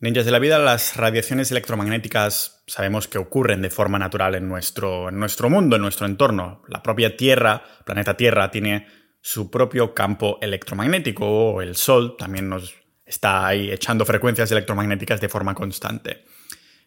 Ninjas 0.00 0.24
de 0.24 0.30
la 0.30 0.38
vida, 0.38 0.60
las 0.60 0.96
radiaciones 0.96 1.50
electromagnéticas 1.50 2.62
sabemos 2.68 3.08
que 3.08 3.18
ocurren 3.18 3.62
de 3.62 3.70
forma 3.70 3.98
natural 3.98 4.36
en 4.36 4.48
nuestro, 4.48 5.08
en 5.08 5.18
nuestro 5.18 5.50
mundo, 5.50 5.74
en 5.74 5.82
nuestro 5.82 6.06
entorno. 6.06 6.62
La 6.68 6.84
propia 6.84 7.16
Tierra, 7.16 7.64
planeta 7.84 8.16
Tierra, 8.16 8.48
tiene 8.52 8.86
su 9.20 9.50
propio 9.50 9.94
campo 9.94 10.38
electromagnético, 10.40 11.60
el 11.60 11.74
Sol 11.74 12.16
también 12.16 12.48
nos 12.48 12.76
está 13.04 13.44
ahí 13.44 13.72
echando 13.72 14.04
frecuencias 14.04 14.52
electromagnéticas 14.52 15.20
de 15.20 15.28
forma 15.28 15.56
constante. 15.56 16.24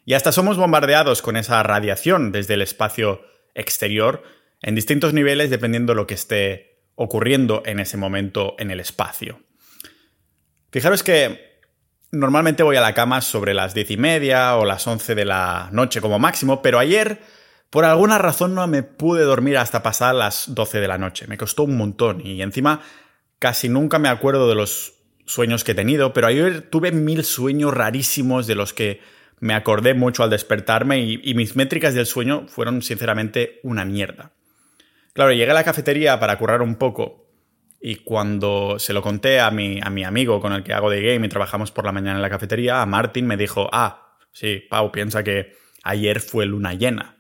Y 0.06 0.14
hasta 0.14 0.32
somos 0.32 0.56
bombardeados 0.56 1.22
con 1.22 1.36
esa 1.36 1.62
radiación 1.64 2.32
desde 2.32 2.54
el 2.54 2.62
espacio 2.62 3.26
exterior 3.56 4.24
en 4.62 4.74
distintos 4.74 5.14
niveles 5.14 5.50
dependiendo 5.50 5.92
de 5.92 5.98
lo 5.98 6.08
que 6.08 6.14
esté 6.14 6.86
ocurriendo 6.96 7.62
en 7.66 7.82
ese 7.82 7.98
momento 7.98 8.56
en 8.58 8.72
el 8.72 8.80
espacio. 8.80 9.42
Fijaros 10.72 11.04
que 11.04 11.51
Normalmente 12.12 12.64
voy 12.64 12.76
a 12.76 12.82
la 12.82 12.94
cama 12.94 13.22
sobre 13.22 13.54
las 13.54 13.74
diez 13.74 13.90
y 13.90 13.96
media 13.96 14.58
o 14.58 14.66
las 14.66 14.86
once 14.86 15.16
de 15.16 15.24
la 15.24 15.70
noche 15.72 16.02
como 16.02 16.20
máximo, 16.20 16.62
pero 16.62 16.78
ayer 16.78 17.22
por 17.70 17.86
alguna 17.86 18.18
razón 18.18 18.54
no 18.54 18.68
me 18.68 18.84
pude 18.84 19.24
dormir 19.24 19.58
hasta 19.58 19.82
pasar 19.82 20.14
las 20.16 20.54
12 20.54 20.82
de 20.82 20.88
la 20.90 20.98
noche. 20.98 21.26
Me 21.28 21.38
costó 21.38 21.64
un 21.64 21.78
montón 21.78 22.20
y 22.26 22.42
encima 22.42 22.82
casi 23.40 23.70
nunca 23.70 23.98
me 23.98 24.10
acuerdo 24.10 24.50
de 24.50 24.56
los 24.56 24.96
sueños 25.26 25.64
que 25.64 25.72
he 25.72 25.76
tenido, 25.76 26.12
pero 26.12 26.28
ayer 26.28 26.64
tuve 26.64 26.92
mil 26.92 27.24
sueños 27.24 27.74
rarísimos 27.74 28.46
de 28.46 28.56
los 28.56 28.74
que 28.74 29.00
me 29.40 29.54
acordé 29.54 29.94
mucho 29.94 30.24
al 30.24 30.30
despertarme 30.30 31.00
y, 31.00 31.22
y 31.24 31.34
mis 31.34 31.56
métricas 31.56 31.94
del 31.94 32.06
sueño 32.06 32.46
fueron 32.50 32.82
sinceramente 32.82 33.62
una 33.64 33.86
mierda. 33.86 34.34
Claro, 35.14 35.32
llegué 35.32 35.52
a 35.52 35.54
la 35.54 35.64
cafetería 35.64 36.20
para 36.20 36.38
currar 36.38 36.62
un 36.62 36.76
poco 36.76 37.21
y 37.82 37.96
cuando 37.96 38.78
se 38.78 38.94
lo 38.94 39.02
conté 39.02 39.40
a 39.40 39.50
mi, 39.50 39.80
a 39.82 39.90
mi 39.90 40.04
amigo 40.04 40.40
con 40.40 40.54
el 40.54 40.64
que 40.64 40.74
hago 40.74 40.92
de 40.92 41.02
game 41.02 41.26
y 41.26 41.30
trabajamos 41.30 41.72
por 41.72 41.86
la 41.86 41.92
mañana 41.92 42.18
en 42.18 42.22
la 42.22 42.30
cafetería, 42.30 42.82
a 42.82 42.86
Martin 42.86 43.26
me 43.26 43.38
dijo, 43.38 43.70
ah, 43.74 44.18
sí, 44.32 44.64
Pau, 44.70 44.92
piensa 44.92 45.24
que 45.24 45.56
ayer 45.84 46.20
fue 46.20 46.46
luna 46.46 46.76
llena. 46.76 47.18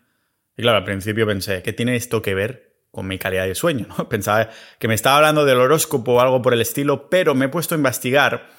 Y 0.56 0.62
claro, 0.62 0.78
al 0.78 0.84
principio 0.84 1.26
pensé, 1.26 1.64
¿qué 1.64 1.74
tiene 1.74 1.96
esto 1.96 2.22
que 2.22 2.36
ver 2.36 2.76
con 2.92 3.08
mi 3.08 3.18
calidad 3.18 3.48
de 3.48 3.56
sueño? 3.56 3.88
¿no? 3.98 4.08
Pensaba 4.10 4.50
que 4.78 4.88
me 4.88 4.94
estaba 4.94 5.18
hablando 5.18 5.46
del 5.46 5.58
horóscopo 5.58 6.14
o 6.14 6.22
algo 6.22 6.44
por 6.44 6.54
el 6.54 6.62
estilo, 6.62 7.10
pero 7.10 7.34
me 7.34 7.46
he 7.46 7.50
puesto 7.50 7.74
a 7.74 7.80
investigar 7.80 8.50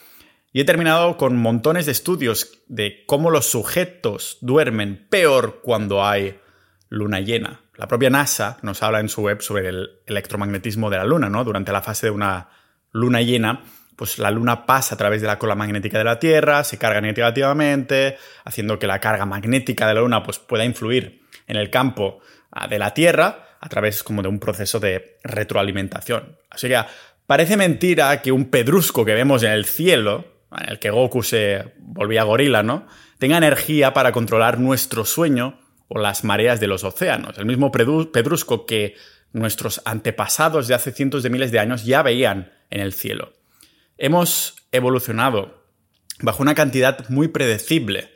y 0.52 0.60
he 0.60 0.64
terminado 0.64 1.16
con 1.16 1.36
montones 1.36 1.86
de 1.86 1.92
estudios 1.92 2.62
de 2.66 3.04
cómo 3.06 3.30
los 3.30 3.46
sujetos 3.46 4.38
duermen 4.40 5.06
peor 5.08 5.60
cuando 5.62 6.04
hay 6.04 6.40
luna 6.88 7.20
llena. 7.20 7.61
La 7.76 7.88
propia 7.88 8.10
NASA 8.10 8.58
nos 8.62 8.82
habla 8.82 9.00
en 9.00 9.08
su 9.08 9.22
web 9.22 9.40
sobre 9.40 9.68
el 9.68 10.00
electromagnetismo 10.06 10.90
de 10.90 10.98
la 10.98 11.04
Luna, 11.04 11.30
¿no? 11.30 11.42
Durante 11.42 11.72
la 11.72 11.80
fase 11.80 12.08
de 12.08 12.10
una 12.10 12.48
luna 12.92 13.22
llena, 13.22 13.62
pues 13.96 14.18
la 14.18 14.30
Luna 14.30 14.66
pasa 14.66 14.94
a 14.94 14.98
través 14.98 15.20
de 15.20 15.26
la 15.26 15.38
cola 15.38 15.54
magnética 15.54 15.98
de 15.98 16.04
la 16.04 16.18
Tierra, 16.18 16.64
se 16.64 16.78
carga 16.78 17.00
negativamente, 17.00 18.16
haciendo 18.44 18.78
que 18.78 18.86
la 18.86 18.98
carga 18.98 19.24
magnética 19.26 19.86
de 19.86 19.94
la 19.94 20.00
Luna 20.00 20.22
pues, 20.22 20.38
pueda 20.38 20.64
influir 20.64 21.22
en 21.46 21.56
el 21.56 21.70
campo 21.70 22.20
ah, 22.50 22.66
de 22.68 22.78
la 22.78 22.92
Tierra 22.92 23.56
a 23.60 23.68
través 23.68 24.02
como 24.02 24.22
de 24.22 24.28
un 24.28 24.38
proceso 24.38 24.80
de 24.80 25.18
retroalimentación. 25.22 26.36
Así 26.50 26.68
que 26.68 26.78
parece 27.26 27.56
mentira 27.56 28.20
que 28.20 28.32
un 28.32 28.50
pedrusco 28.50 29.04
que 29.04 29.14
vemos 29.14 29.42
en 29.44 29.52
el 29.52 29.64
cielo, 29.64 30.24
en 30.50 30.68
el 30.68 30.78
que 30.78 30.90
Goku 30.90 31.22
se 31.22 31.74
volvía 31.78 32.24
gorila, 32.24 32.62
¿no? 32.62 32.86
Tenga 33.18 33.38
energía 33.38 33.92
para 33.92 34.12
controlar 34.12 34.58
nuestro 34.58 35.04
sueño 35.04 35.61
o 35.94 35.98
las 35.98 36.24
mareas 36.24 36.58
de 36.60 36.66
los 36.66 36.84
océanos. 36.84 37.36
El 37.38 37.46
mismo 37.46 37.70
pedrusco 37.70 38.66
que 38.66 38.96
nuestros 39.32 39.82
antepasados 39.84 40.68
de 40.68 40.74
hace 40.74 40.92
cientos 40.92 41.22
de 41.22 41.30
miles 41.30 41.52
de 41.52 41.58
años 41.58 41.84
ya 41.84 42.02
veían 42.02 42.52
en 42.70 42.80
el 42.80 42.92
cielo. 42.92 43.32
Hemos 43.98 44.56
evolucionado 44.72 45.62
bajo 46.20 46.42
una 46.42 46.54
cantidad 46.54 47.08
muy 47.08 47.28
predecible 47.28 48.10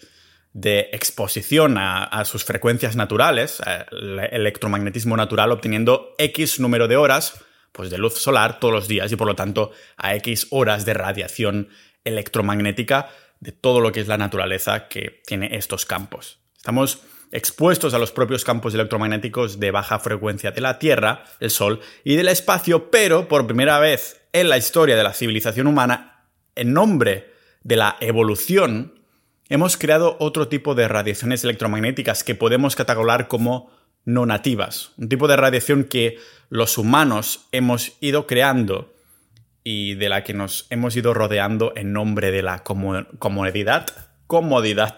de 0.53 0.89
exposición 0.93 1.77
a, 1.79 2.25
sus 2.25 2.45
frecuencias 2.45 2.97
naturales, 2.97 3.61
el 3.91 4.21
electromagnetismo 4.21 5.15
natural, 5.17 5.53
obteniendo 5.53 6.15
X 6.17 6.61
número 6.61 6.89
de 6.89 6.97
horas 6.97 7.45
pues, 7.73 7.91
de 7.91 7.99
luz 7.99 8.15
solar 8.15 8.59
todos 8.59 8.73
los 8.73 8.89
días 8.89 9.13
y 9.13 9.17
por 9.17 9.27
lo 9.27 9.37
tanto 9.37 9.73
a 9.99 10.15
X 10.17 10.47
horas 10.51 10.87
de 10.87 10.95
radiación 10.95 11.69
electromagnética 12.05 13.11
de 13.41 13.53
todo 13.53 13.81
lo 13.81 13.93
que 13.93 14.01
es 14.01 14.09
la 14.09 14.17
naturaleza 14.17 14.89
que 14.89 15.21
tiene 15.27 15.57
estos 15.57 15.85
campos. 15.85 16.39
Estamos 16.57 17.03
expuestos 17.33 17.95
a 17.95 17.99
los 17.99 18.13
propios 18.13 18.45
campos 18.45 18.75
electromagnéticos 18.75 19.59
de 19.61 19.71
baja 19.71 19.99
frecuencia 19.99 20.51
de 20.51 20.61
la 20.61 20.79
Tierra, 20.79 21.25
el 21.41 21.51
Sol 21.51 21.81
y 22.05 22.17
del 22.17 22.29
espacio, 22.29 22.91
pero 22.91 23.29
por 23.29 23.47
primera 23.47 23.79
vez 23.79 24.21
en 24.33 24.49
la 24.49 24.59
historia 24.59 24.97
de 24.97 25.03
la 25.03 25.13
civilización 25.13 25.67
humana, 25.67 26.25
en 26.55 26.73
nombre 26.73 27.33
de 27.63 27.77
la 27.77 27.97
evolución, 28.01 29.01
hemos 29.49 29.77
creado 29.77 30.17
otro 30.21 30.49
tipo 30.49 30.75
de 30.75 30.89
radiaciones 30.89 31.45
electromagnéticas 31.45 32.25
que 32.25 32.35
podemos 32.35 32.77
catalogar 32.77 33.29
como 33.29 33.71
no 34.05 34.25
nativas, 34.25 34.93
un 34.97 35.09
tipo 35.09 35.27
de 35.27 35.37
radiación 35.37 35.85
que 35.85 36.19
los 36.49 36.79
humanos 36.79 37.49
hemos 37.51 37.97
ido 38.01 38.27
creando 38.27 38.95
y 39.65 39.95
de 39.95 40.09
la 40.09 40.23
que 40.23 40.33
nos 40.33 40.67
hemos 40.71 40.95
ido 40.95 41.13
rodeando 41.13 41.73
en 41.75 41.93
nombre 41.93 42.31
de 42.31 42.43
la 42.43 42.63
comodidad, 42.63 43.87
comodidad 44.29 44.97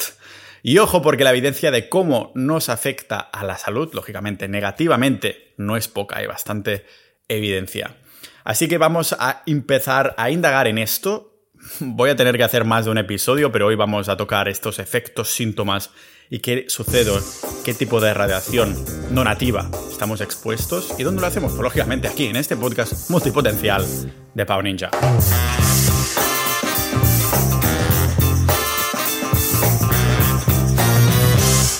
y 0.68 0.76
ojo 0.76 1.00
porque 1.00 1.24
la 1.24 1.30
evidencia 1.30 1.70
de 1.70 1.88
cómo 1.88 2.30
nos 2.34 2.68
afecta 2.68 3.18
a 3.20 3.42
la 3.42 3.56
salud, 3.56 3.88
lógicamente 3.94 4.48
negativamente, 4.48 5.54
no 5.56 5.78
es 5.78 5.88
poca, 5.88 6.18
hay 6.18 6.26
bastante 6.26 6.84
evidencia. 7.26 7.96
Así 8.44 8.68
que 8.68 8.76
vamos 8.76 9.16
a 9.18 9.42
empezar 9.46 10.14
a 10.18 10.28
indagar 10.30 10.68
en 10.68 10.76
esto. 10.76 11.40
Voy 11.80 12.10
a 12.10 12.16
tener 12.16 12.36
que 12.36 12.44
hacer 12.44 12.66
más 12.66 12.84
de 12.84 12.90
un 12.90 12.98
episodio, 12.98 13.50
pero 13.50 13.68
hoy 13.68 13.76
vamos 13.76 14.10
a 14.10 14.18
tocar 14.18 14.46
estos 14.46 14.78
efectos, 14.78 15.30
síntomas 15.30 15.88
y 16.28 16.40
qué 16.40 16.66
sucede, 16.68 17.18
qué 17.64 17.72
tipo 17.72 17.98
de 17.98 18.12
radiación 18.12 18.76
no 19.10 19.24
nativa 19.24 19.70
estamos 19.90 20.20
expuestos 20.20 20.94
y 20.98 21.02
dónde 21.02 21.22
lo 21.22 21.28
hacemos. 21.28 21.52
Pues, 21.52 21.62
lógicamente 21.62 22.08
aquí, 22.08 22.26
en 22.26 22.36
este 22.36 22.58
podcast 22.58 23.08
multipotencial 23.08 23.86
de 24.34 24.44
Pau 24.44 24.60
Ninja. 24.60 24.90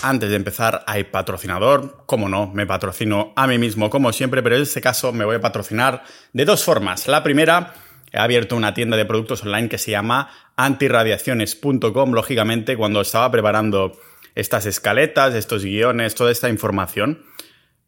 Antes 0.09 0.31
de 0.31 0.37
empezar, 0.37 0.85
hay 0.87 1.05
patrocinador. 1.05 2.05
Como 2.07 2.31
no, 2.31 2.51
me 2.55 2.65
patrocino 2.65 3.35
a 3.37 3.47
mí 3.47 3.59
mismo 3.59 3.91
como 3.91 4.11
siempre, 4.11 4.43
pero 4.43 4.57
en 4.57 4.63
este 4.63 4.81
caso 4.81 5.13
me 5.13 5.27
voy 5.27 5.37
a 5.37 5.41
patrocinar 5.43 6.03
de 6.33 6.47
dos 6.47 6.65
formas. 6.65 7.09
La 7.09 7.23
primera, 7.23 7.75
he 8.11 8.19
abierto 8.19 8.57
una 8.57 8.73
tienda 8.73 8.97
de 8.97 9.05
productos 9.05 9.43
online 9.43 9.69
que 9.69 9.77
se 9.77 9.91
llama 9.91 10.31
antirradiaciones.com. 10.57 12.13
Lógicamente, 12.13 12.75
cuando 12.79 13.03
estaba 13.03 13.31
preparando 13.31 14.01
estas 14.35 14.65
escaletas, 14.65 15.35
estos 15.35 15.63
guiones, 15.63 16.15
toda 16.15 16.33
esta 16.33 16.49
información, 16.49 17.27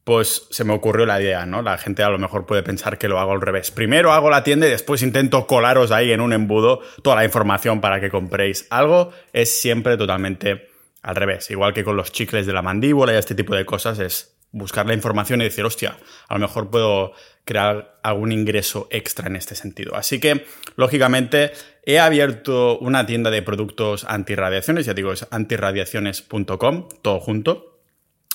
pues 0.04 0.46
se 0.50 0.64
me 0.64 0.74
ocurrió 0.74 1.06
la 1.06 1.22
idea, 1.22 1.46
¿no? 1.46 1.62
La 1.62 1.78
gente 1.78 2.02
a 2.02 2.10
lo 2.10 2.18
mejor 2.18 2.44
puede 2.44 2.62
pensar 2.62 2.98
que 2.98 3.08
lo 3.08 3.18
hago 3.18 3.32
al 3.32 3.40
revés. 3.40 3.70
Primero 3.70 4.12
hago 4.12 4.28
la 4.28 4.44
tienda 4.44 4.66
y 4.66 4.70
después 4.70 5.00
intento 5.00 5.46
colaros 5.46 5.90
ahí 5.90 6.12
en 6.12 6.20
un 6.20 6.34
embudo 6.34 6.82
toda 7.02 7.16
la 7.16 7.24
información 7.24 7.80
para 7.80 7.98
que 7.98 8.10
compréis 8.10 8.66
algo. 8.68 9.10
Es 9.32 9.58
siempre 9.58 9.96
totalmente 9.96 10.69
al 11.02 11.16
revés, 11.16 11.50
igual 11.50 11.72
que 11.72 11.84
con 11.84 11.96
los 11.96 12.12
chicles 12.12 12.46
de 12.46 12.52
la 12.52 12.62
mandíbula 12.62 13.12
y 13.12 13.16
este 13.16 13.34
tipo 13.34 13.54
de 13.54 13.64
cosas, 13.64 13.98
es 13.98 14.36
buscar 14.52 14.86
la 14.86 14.94
información 14.94 15.40
y 15.40 15.44
decir, 15.44 15.64
hostia, 15.64 15.96
a 16.28 16.34
lo 16.34 16.40
mejor 16.40 16.70
puedo 16.70 17.12
crear 17.44 17.98
algún 18.02 18.32
ingreso 18.32 18.88
extra 18.90 19.28
en 19.28 19.36
este 19.36 19.54
sentido. 19.54 19.94
Así 19.94 20.18
que, 20.18 20.44
lógicamente, 20.76 21.52
he 21.84 21.98
abierto 21.98 22.78
una 22.78 23.06
tienda 23.06 23.30
de 23.30 23.42
productos 23.42 24.04
antirradiaciones, 24.04 24.86
ya 24.86 24.94
digo, 24.94 25.12
es 25.12 25.26
antirradiaciones.com, 25.30 26.88
todo 27.02 27.20
junto, 27.20 27.80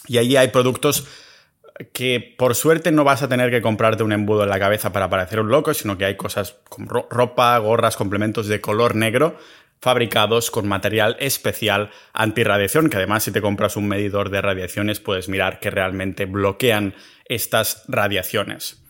y 0.08 0.18
allí 0.18 0.38
hay 0.38 0.50
productos 0.50 1.08
que 1.92 2.36
por 2.38 2.56
suerte 2.56 2.92
no 2.92 3.04
vas 3.04 3.22
a 3.22 3.28
tener 3.28 3.52
que 3.52 3.62
comprarte 3.62 4.04
un 4.04 4.14
embudo 4.14 4.44
en 4.44 4.50
la 4.50 4.60
cabeza 4.60 4.94
para 4.94 5.10
parecer 5.10 5.42
un 5.42 5.50
loco, 5.50 5.74
sino 5.74 5.98
que 5.98 6.06
hay 6.06 6.16
cosas 6.16 6.56
como 6.70 6.90
ropa, 7.10 7.58
gorras, 7.58 7.98
complementos 7.98 8.48
de 8.48 8.62
color 8.62 8.96
negro 8.96 9.38
fabricados 9.86 10.50
con 10.50 10.68
material 10.68 11.16
especial 11.20 11.92
antirradiación, 12.12 12.90
que 12.90 12.98
además 12.98 13.22
si 13.22 13.32
te 13.32 13.40
compras 13.40 13.78
un 13.78 13.88
medidor 13.88 14.32
de 14.32 14.42
radiaciones 14.42 15.00
puedes 15.00 15.30
mirar 15.30 15.60
que 15.60 15.70
realmente 15.70 16.26
bloquean 16.26 16.96
estas 17.26 17.84
radiaciones. 17.88 18.84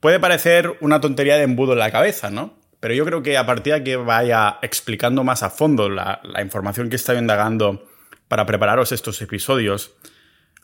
Puede 0.00 0.18
parecer 0.18 0.76
una 0.80 1.00
tontería 1.00 1.36
de 1.36 1.44
embudo 1.44 1.74
en 1.74 1.78
la 1.78 1.92
cabeza, 1.92 2.28
¿no? 2.28 2.58
Pero 2.80 2.92
yo 2.92 3.04
creo 3.04 3.22
que 3.22 3.38
a 3.38 3.46
partir 3.46 3.74
de 3.74 3.84
que 3.84 3.94
vaya 3.94 4.58
explicando 4.62 5.22
más 5.22 5.44
a 5.44 5.50
fondo 5.50 5.88
la, 5.88 6.20
información 6.42 6.90
que 6.90 6.96
estoy 6.96 7.18
indagando 7.18 7.88
para 8.26 8.44
prepararos 8.44 8.90
estos 8.90 9.22
episodios, 9.22 9.92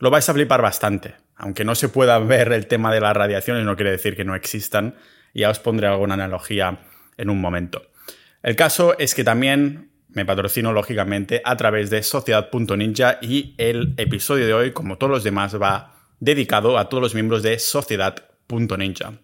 lo 0.01 0.11
vais 0.11 0.29
a 0.29 0.35
flipar 0.35 0.61
bastante. 0.61 1.15
Aunque 1.37 1.65
no 1.65 1.77
se 1.77 1.89
pueda 1.89 2.19
ver 2.19 2.51
el 2.51 2.67
tema 2.67 2.93
de 2.93 3.01
las 3.01 3.17
radiaciones, 3.17 3.65
no 3.65 3.77
quiere 3.77 3.93
decir 3.93 4.17
que 4.17 4.25
no 4.25 4.35
existan. 4.35 4.97
Ya 5.35 5.51
os 5.51 5.61
pondré 5.61 5.87
alguna 5.87 6.15
analogía 6.15 6.81
en 7.17 7.31
un 7.31 7.41
momento. 7.41 7.83
El 8.43 8.57
caso 8.57 8.97
es 8.99 9.15
que 9.15 9.25
también 9.25 9.91
me 10.09 10.25
patrocino 10.25 10.73
lógicamente 10.73 11.43
a 11.45 11.57
través 11.57 11.91
de 11.91 12.03
sociedad.ninja 12.03 13.19
y 13.21 13.55
el 13.59 13.95
episodio 13.97 14.47
de 14.47 14.55
hoy, 14.55 14.73
como 14.73 14.97
todos 14.97 15.11
los 15.11 15.25
demás, 15.25 15.61
va 15.61 15.95
dedicado 16.21 16.79
a 16.79 16.89
todos 16.89 17.03
los 17.03 17.15
miembros 17.15 17.43
de 17.43 17.59
sociedad.ninja. 17.59 19.15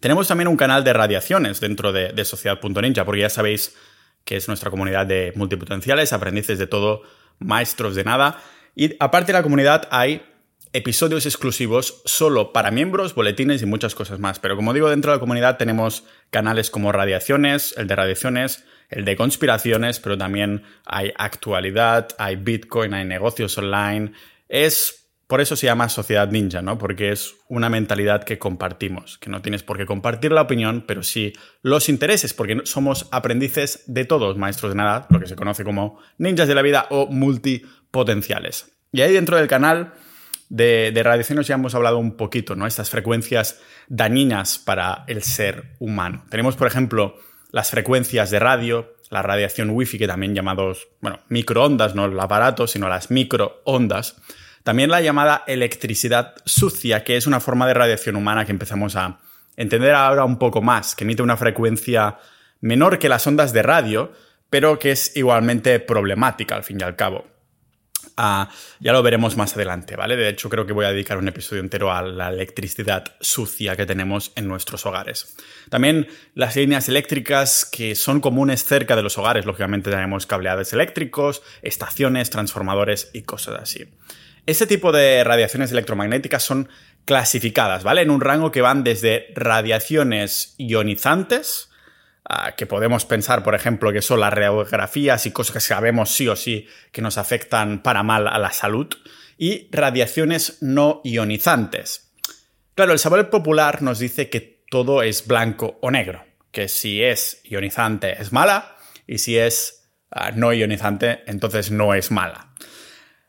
Tenemos 0.00 0.28
también 0.28 0.48
un 0.48 0.56
canal 0.56 0.84
de 0.84 0.92
radiaciones 0.92 1.60
dentro 1.60 1.92
de, 1.92 2.12
de 2.12 2.24
sociedad.ninja, 2.24 3.04
porque 3.04 3.22
ya 3.22 3.30
sabéis 3.30 3.74
que 4.24 4.36
es 4.36 4.48
nuestra 4.48 4.70
comunidad 4.70 5.06
de 5.06 5.32
multipotenciales, 5.36 6.12
aprendices 6.12 6.58
de 6.58 6.66
todo, 6.66 7.02
maestros 7.38 7.94
de 7.94 8.04
nada. 8.04 8.42
Y 8.74 8.96
aparte 8.98 9.32
de 9.32 9.38
la 9.38 9.42
comunidad 9.42 9.88
hay 9.90 10.22
episodios 10.74 11.24
exclusivos 11.24 12.02
solo 12.04 12.52
para 12.52 12.72
miembros, 12.72 13.14
boletines 13.14 13.62
y 13.62 13.66
muchas 13.66 13.94
cosas 13.94 14.18
más. 14.18 14.40
Pero 14.40 14.56
como 14.56 14.74
digo, 14.74 14.90
dentro 14.90 15.12
de 15.12 15.16
la 15.16 15.20
comunidad 15.20 15.56
tenemos 15.56 16.04
canales 16.30 16.68
como 16.70 16.90
Radiaciones, 16.90 17.74
el 17.78 17.86
de 17.86 17.96
Radiaciones, 17.96 18.64
el 18.90 19.04
de 19.04 19.16
Conspiraciones, 19.16 20.00
pero 20.00 20.18
también 20.18 20.64
hay 20.84 21.12
actualidad, 21.16 22.08
hay 22.18 22.34
Bitcoin, 22.36 22.92
hay 22.92 23.04
negocios 23.04 23.56
online. 23.56 24.12
Es 24.48 25.04
por 25.28 25.40
eso 25.40 25.54
se 25.54 25.66
llama 25.66 25.88
sociedad 25.88 26.28
ninja, 26.28 26.60
¿no? 26.60 26.76
Porque 26.76 27.12
es 27.12 27.36
una 27.48 27.70
mentalidad 27.70 28.24
que 28.24 28.38
compartimos, 28.38 29.16
que 29.18 29.30
no 29.30 29.42
tienes 29.42 29.62
por 29.62 29.78
qué 29.78 29.86
compartir 29.86 30.32
la 30.32 30.42
opinión, 30.42 30.84
pero 30.86 31.04
sí 31.04 31.32
los 31.62 31.88
intereses, 31.88 32.34
porque 32.34 32.62
somos 32.64 33.08
aprendices 33.12 33.84
de 33.86 34.04
todos, 34.04 34.36
maestros 34.36 34.72
de 34.72 34.76
nada, 34.76 35.06
lo 35.08 35.20
que 35.20 35.28
se 35.28 35.36
conoce 35.36 35.62
como 35.62 36.00
ninjas 36.18 36.48
de 36.48 36.54
la 36.56 36.62
vida 36.62 36.88
o 36.90 37.06
multipotenciales. 37.06 38.72
Y 38.92 39.02
ahí 39.02 39.12
dentro 39.12 39.36
del 39.36 39.46
canal 39.46 39.94
de, 40.54 40.92
de 40.92 41.02
radiaciones 41.02 41.46
ya 41.46 41.54
hemos 41.54 41.74
hablado 41.74 41.98
un 41.98 42.16
poquito, 42.16 42.54
¿no? 42.54 42.66
Estas 42.66 42.90
frecuencias 42.90 43.60
dañinas 43.88 44.58
para 44.58 45.04
el 45.06 45.22
ser 45.22 45.74
humano. 45.78 46.24
Tenemos, 46.30 46.56
por 46.56 46.66
ejemplo, 46.66 47.16
las 47.50 47.70
frecuencias 47.70 48.30
de 48.30 48.38
radio, 48.38 48.94
la 49.10 49.22
radiación 49.22 49.70
wifi, 49.70 49.98
que 49.98 50.06
también 50.06 50.34
llamados, 50.34 50.88
bueno, 51.00 51.20
microondas, 51.28 51.94
no 51.94 52.04
el 52.06 52.18
aparato, 52.18 52.66
sino 52.66 52.88
las 52.88 53.10
microondas 53.10 54.16
también 54.64 54.90
la 54.90 55.02
llamada 55.02 55.44
electricidad 55.46 56.34
sucia, 56.46 57.04
que 57.04 57.18
es 57.18 57.26
una 57.26 57.38
forma 57.38 57.66
de 57.66 57.74
radiación 57.74 58.16
humana 58.16 58.46
que 58.46 58.52
empezamos 58.52 58.96
a 58.96 59.20
entender 59.56 59.94
ahora 59.94 60.24
un 60.24 60.38
poco 60.38 60.62
más, 60.62 60.96
que 60.96 61.04
emite 61.04 61.22
una 61.22 61.36
frecuencia 61.36 62.16
menor 62.62 62.98
que 62.98 63.10
las 63.10 63.26
ondas 63.26 63.52
de 63.52 63.62
radio, 63.62 64.12
pero 64.48 64.78
que 64.78 64.90
es 64.90 65.14
igualmente 65.16 65.78
problemática 65.80 66.56
al 66.56 66.64
fin 66.64 66.78
y 66.80 66.82
al 66.82 66.96
cabo. 66.96 67.26
Ya 68.16 68.92
lo 68.92 69.02
veremos 69.02 69.36
más 69.36 69.54
adelante, 69.54 69.96
¿vale? 69.96 70.16
De 70.16 70.28
hecho, 70.28 70.48
creo 70.48 70.66
que 70.66 70.72
voy 70.72 70.84
a 70.84 70.90
dedicar 70.90 71.18
un 71.18 71.28
episodio 71.28 71.62
entero 71.62 71.92
a 71.92 72.02
la 72.02 72.28
electricidad 72.28 73.04
sucia 73.20 73.76
que 73.76 73.86
tenemos 73.86 74.32
en 74.36 74.46
nuestros 74.46 74.86
hogares. 74.86 75.36
También 75.68 76.06
las 76.34 76.54
líneas 76.56 76.88
eléctricas 76.88 77.64
que 77.64 77.94
son 77.94 78.20
comunes 78.20 78.64
cerca 78.64 78.94
de 78.94 79.02
los 79.02 79.18
hogares, 79.18 79.46
lógicamente 79.46 79.90
tenemos 79.90 80.26
cableados 80.26 80.72
eléctricos, 80.72 81.42
estaciones, 81.62 82.30
transformadores 82.30 83.10
y 83.12 83.22
cosas 83.22 83.60
así. 83.60 83.84
Este 84.46 84.66
tipo 84.66 84.92
de 84.92 85.24
radiaciones 85.24 85.72
electromagnéticas 85.72 86.42
son 86.42 86.68
clasificadas, 87.06 87.82
¿vale? 87.82 88.02
En 88.02 88.10
un 88.10 88.20
rango 88.20 88.52
que 88.52 88.60
van 88.60 88.84
desde 88.84 89.32
radiaciones 89.34 90.54
ionizantes, 90.58 91.70
que 92.56 92.66
podemos 92.66 93.04
pensar, 93.04 93.42
por 93.42 93.54
ejemplo, 93.54 93.92
que 93.92 94.02
son 94.02 94.20
las 94.20 94.32
radiografías 94.32 95.26
y 95.26 95.30
cosas 95.30 95.54
que 95.54 95.60
sabemos 95.60 96.10
sí 96.10 96.26
o 96.28 96.36
sí 96.36 96.66
que 96.90 97.02
nos 97.02 97.18
afectan 97.18 97.82
para 97.82 98.02
mal 98.02 98.28
a 98.28 98.38
la 98.38 98.50
salud, 98.50 98.88
y 99.36 99.68
radiaciones 99.70 100.58
no 100.60 101.00
ionizantes. 101.04 102.12
Claro, 102.74 102.92
el 102.92 102.98
saber 102.98 103.30
popular 103.30 103.82
nos 103.82 103.98
dice 103.98 104.30
que 104.30 104.64
todo 104.70 105.02
es 105.02 105.26
blanco 105.26 105.78
o 105.82 105.90
negro, 105.90 106.24
que 106.50 106.68
si 106.68 107.02
es 107.02 107.40
ionizante 107.44 108.20
es 108.20 108.32
mala 108.32 108.76
y 109.06 109.18
si 109.18 109.38
es 109.38 109.90
ah, 110.10 110.30
no 110.32 110.52
ionizante 110.52 111.22
entonces 111.26 111.70
no 111.70 111.94
es 111.94 112.10
mala. 112.10 112.52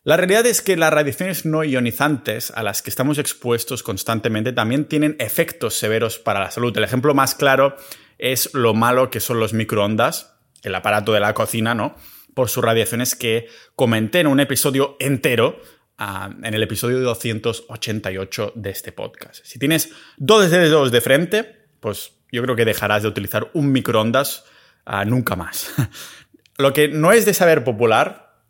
La 0.03 0.17
realidad 0.17 0.45
es 0.45 0.61
que 0.61 0.77
las 0.77 0.93
radiaciones 0.93 1.45
no 1.45 1.63
ionizantes 1.63 2.51
a 2.51 2.61
las 2.61 2.83
que 2.83 2.91
estamos 2.91 3.17
expuestos 3.17 3.81
constantemente 3.81 4.53
también 4.53 4.85
tienen 4.85 5.15
efectos 5.19 5.73
severos 5.73 6.19
para 6.19 6.39
la 6.39 6.51
salud. 6.51 6.77
El 6.77 6.83
ejemplo 6.83 7.15
más 7.15 7.33
claro 7.33 7.75
es 8.17 8.53
lo 8.53 8.73
malo 8.73 9.09
que 9.09 9.19
son 9.19 9.39
los 9.39 9.53
microondas, 9.53 10.37
el 10.63 10.75
aparato 10.75 11.13
de 11.13 11.19
la 11.19 11.33
cocina, 11.33 11.75
¿no? 11.75 11.95
Por 12.33 12.49
sus 12.49 12.63
radiaciones 12.63 13.15
que 13.15 13.47
comenté 13.75 14.19
en 14.19 14.27
un 14.27 14.39
episodio 14.39 14.97
entero, 14.99 15.61
ah, 15.97 16.29
en 16.43 16.53
el 16.53 16.63
episodio 16.63 16.99
288 17.01 18.53
de 18.55 18.69
este 18.69 18.91
podcast. 18.91 19.45
Si 19.45 19.59
tienes 19.59 19.91
dos 20.17 20.49
dedos 20.49 20.91
de 20.91 21.01
frente, 21.01 21.67
pues 21.79 22.13
yo 22.31 22.41
creo 22.43 22.55
que 22.55 22.65
dejarás 22.65 23.03
de 23.03 23.09
utilizar 23.09 23.49
un 23.53 23.71
microondas 23.71 24.45
ah, 24.85 25.05
nunca 25.05 25.35
más. 25.35 25.73
lo 26.57 26.73
que 26.73 26.87
no 26.87 27.11
es 27.11 27.25
de 27.25 27.33
saber 27.33 27.63
popular, 27.63 28.41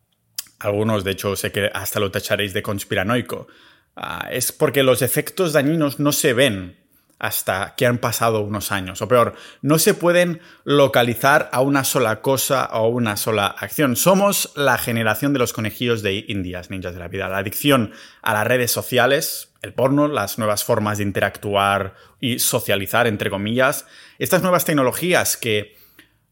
algunos 0.59 1.03
de 1.03 1.11
hecho 1.11 1.35
sé 1.35 1.51
que 1.51 1.69
hasta 1.73 1.99
lo 1.99 2.11
tacharéis 2.11 2.53
de 2.53 2.63
conspiranoico, 2.63 3.47
ah, 3.95 4.29
es 4.31 4.51
porque 4.51 4.83
los 4.83 5.01
efectos 5.01 5.53
dañinos 5.53 5.99
no 5.99 6.11
se 6.11 6.33
ven 6.33 6.84
hasta 7.19 7.75
que 7.75 7.85
han 7.85 7.99
pasado 7.99 8.41
unos 8.41 8.71
años. 8.71 9.01
O 9.01 9.07
peor, 9.07 9.35
no 9.61 9.79
se 9.79 9.93
pueden 9.93 10.41
localizar 10.63 11.49
a 11.51 11.61
una 11.61 11.83
sola 11.83 12.21
cosa 12.21 12.65
o 12.73 12.87
una 12.87 13.17
sola 13.17 13.47
acción. 13.47 13.95
Somos 13.95 14.51
la 14.55 14.77
generación 14.77 15.33
de 15.33 15.39
los 15.39 15.53
conejillos 15.53 16.01
de 16.01 16.25
indias, 16.27 16.69
ninjas 16.69 16.93
de 16.93 16.99
la 16.99 17.07
vida. 17.07 17.29
La 17.29 17.37
adicción 17.37 17.91
a 18.21 18.33
las 18.33 18.45
redes 18.45 18.71
sociales, 18.71 19.53
el 19.61 19.73
porno, 19.73 20.07
las 20.07 20.37
nuevas 20.37 20.63
formas 20.63 20.97
de 20.97 21.05
interactuar 21.05 21.95
y 22.19 22.39
socializar, 22.39 23.07
entre 23.07 23.29
comillas, 23.29 23.85
estas 24.19 24.41
nuevas 24.41 24.65
tecnologías 24.65 25.37
que 25.37 25.77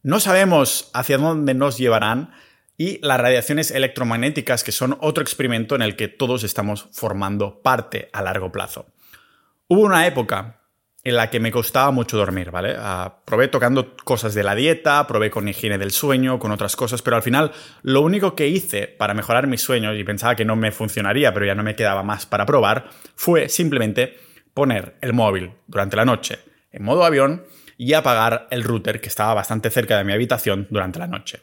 no 0.01 0.19
sabemos 0.19 0.89
hacia 0.93 1.17
dónde 1.17 1.53
nos 1.53 1.77
llevarán, 1.77 2.33
y 2.75 2.99
las 3.05 3.19
radiaciones 3.19 3.71
electromagnéticas, 3.71 4.63
que 4.63 4.71
son 4.71 4.97
otro 4.99 5.21
experimento 5.21 5.75
en 5.75 5.83
el 5.83 5.95
que 5.95 6.07
todos 6.07 6.43
estamos 6.43 6.89
formando 6.91 7.61
parte 7.61 8.09
a 8.13 8.21
largo 8.21 8.51
plazo. 8.51 8.87
Hubo 9.67 9.81
una 9.81 10.07
época 10.07 10.62
en 11.03 11.15
la 11.17 11.29
que 11.29 11.39
me 11.39 11.51
costaba 11.51 11.91
mucho 11.91 12.17
dormir, 12.17 12.49
¿vale? 12.49 12.75
Ah, 12.77 13.19
probé 13.25 13.49
tocando 13.49 13.95
cosas 13.97 14.33
de 14.33 14.43
la 14.43 14.55
dieta, 14.55 15.05
probé 15.05 15.29
con 15.29 15.47
higiene 15.47 15.77
del 15.77 15.91
sueño, 15.91 16.39
con 16.39 16.51
otras 16.51 16.75
cosas, 16.75 17.01
pero 17.01 17.17
al 17.17 17.21
final 17.23 17.51
lo 17.81 18.01
único 18.01 18.35
que 18.35 18.47
hice 18.47 18.87
para 18.87 19.13
mejorar 19.13 19.47
mis 19.47 19.61
sueños, 19.61 19.97
y 19.97 20.03
pensaba 20.03 20.35
que 20.35 20.45
no 20.45 20.55
me 20.55 20.71
funcionaría, 20.71 21.33
pero 21.33 21.45
ya 21.45 21.55
no 21.55 21.63
me 21.63 21.75
quedaba 21.75 22.03
más 22.03 22.25
para 22.25 22.45
probar, 22.45 22.89
fue 23.15 23.49
simplemente 23.49 24.17
poner 24.53 24.95
el 25.01 25.13
móvil 25.13 25.51
durante 25.67 25.97
la 25.97 26.05
noche 26.05 26.39
en 26.71 26.83
modo 26.83 27.03
avión 27.03 27.45
y 27.77 27.93
apagar 27.93 28.47
el 28.49 28.63
router 28.63 29.01
que 29.01 29.09
estaba 29.09 29.33
bastante 29.33 29.69
cerca 29.69 29.97
de 29.97 30.03
mi 30.03 30.13
habitación 30.13 30.67
durante 30.69 30.99
la 30.99 31.07
noche. 31.07 31.41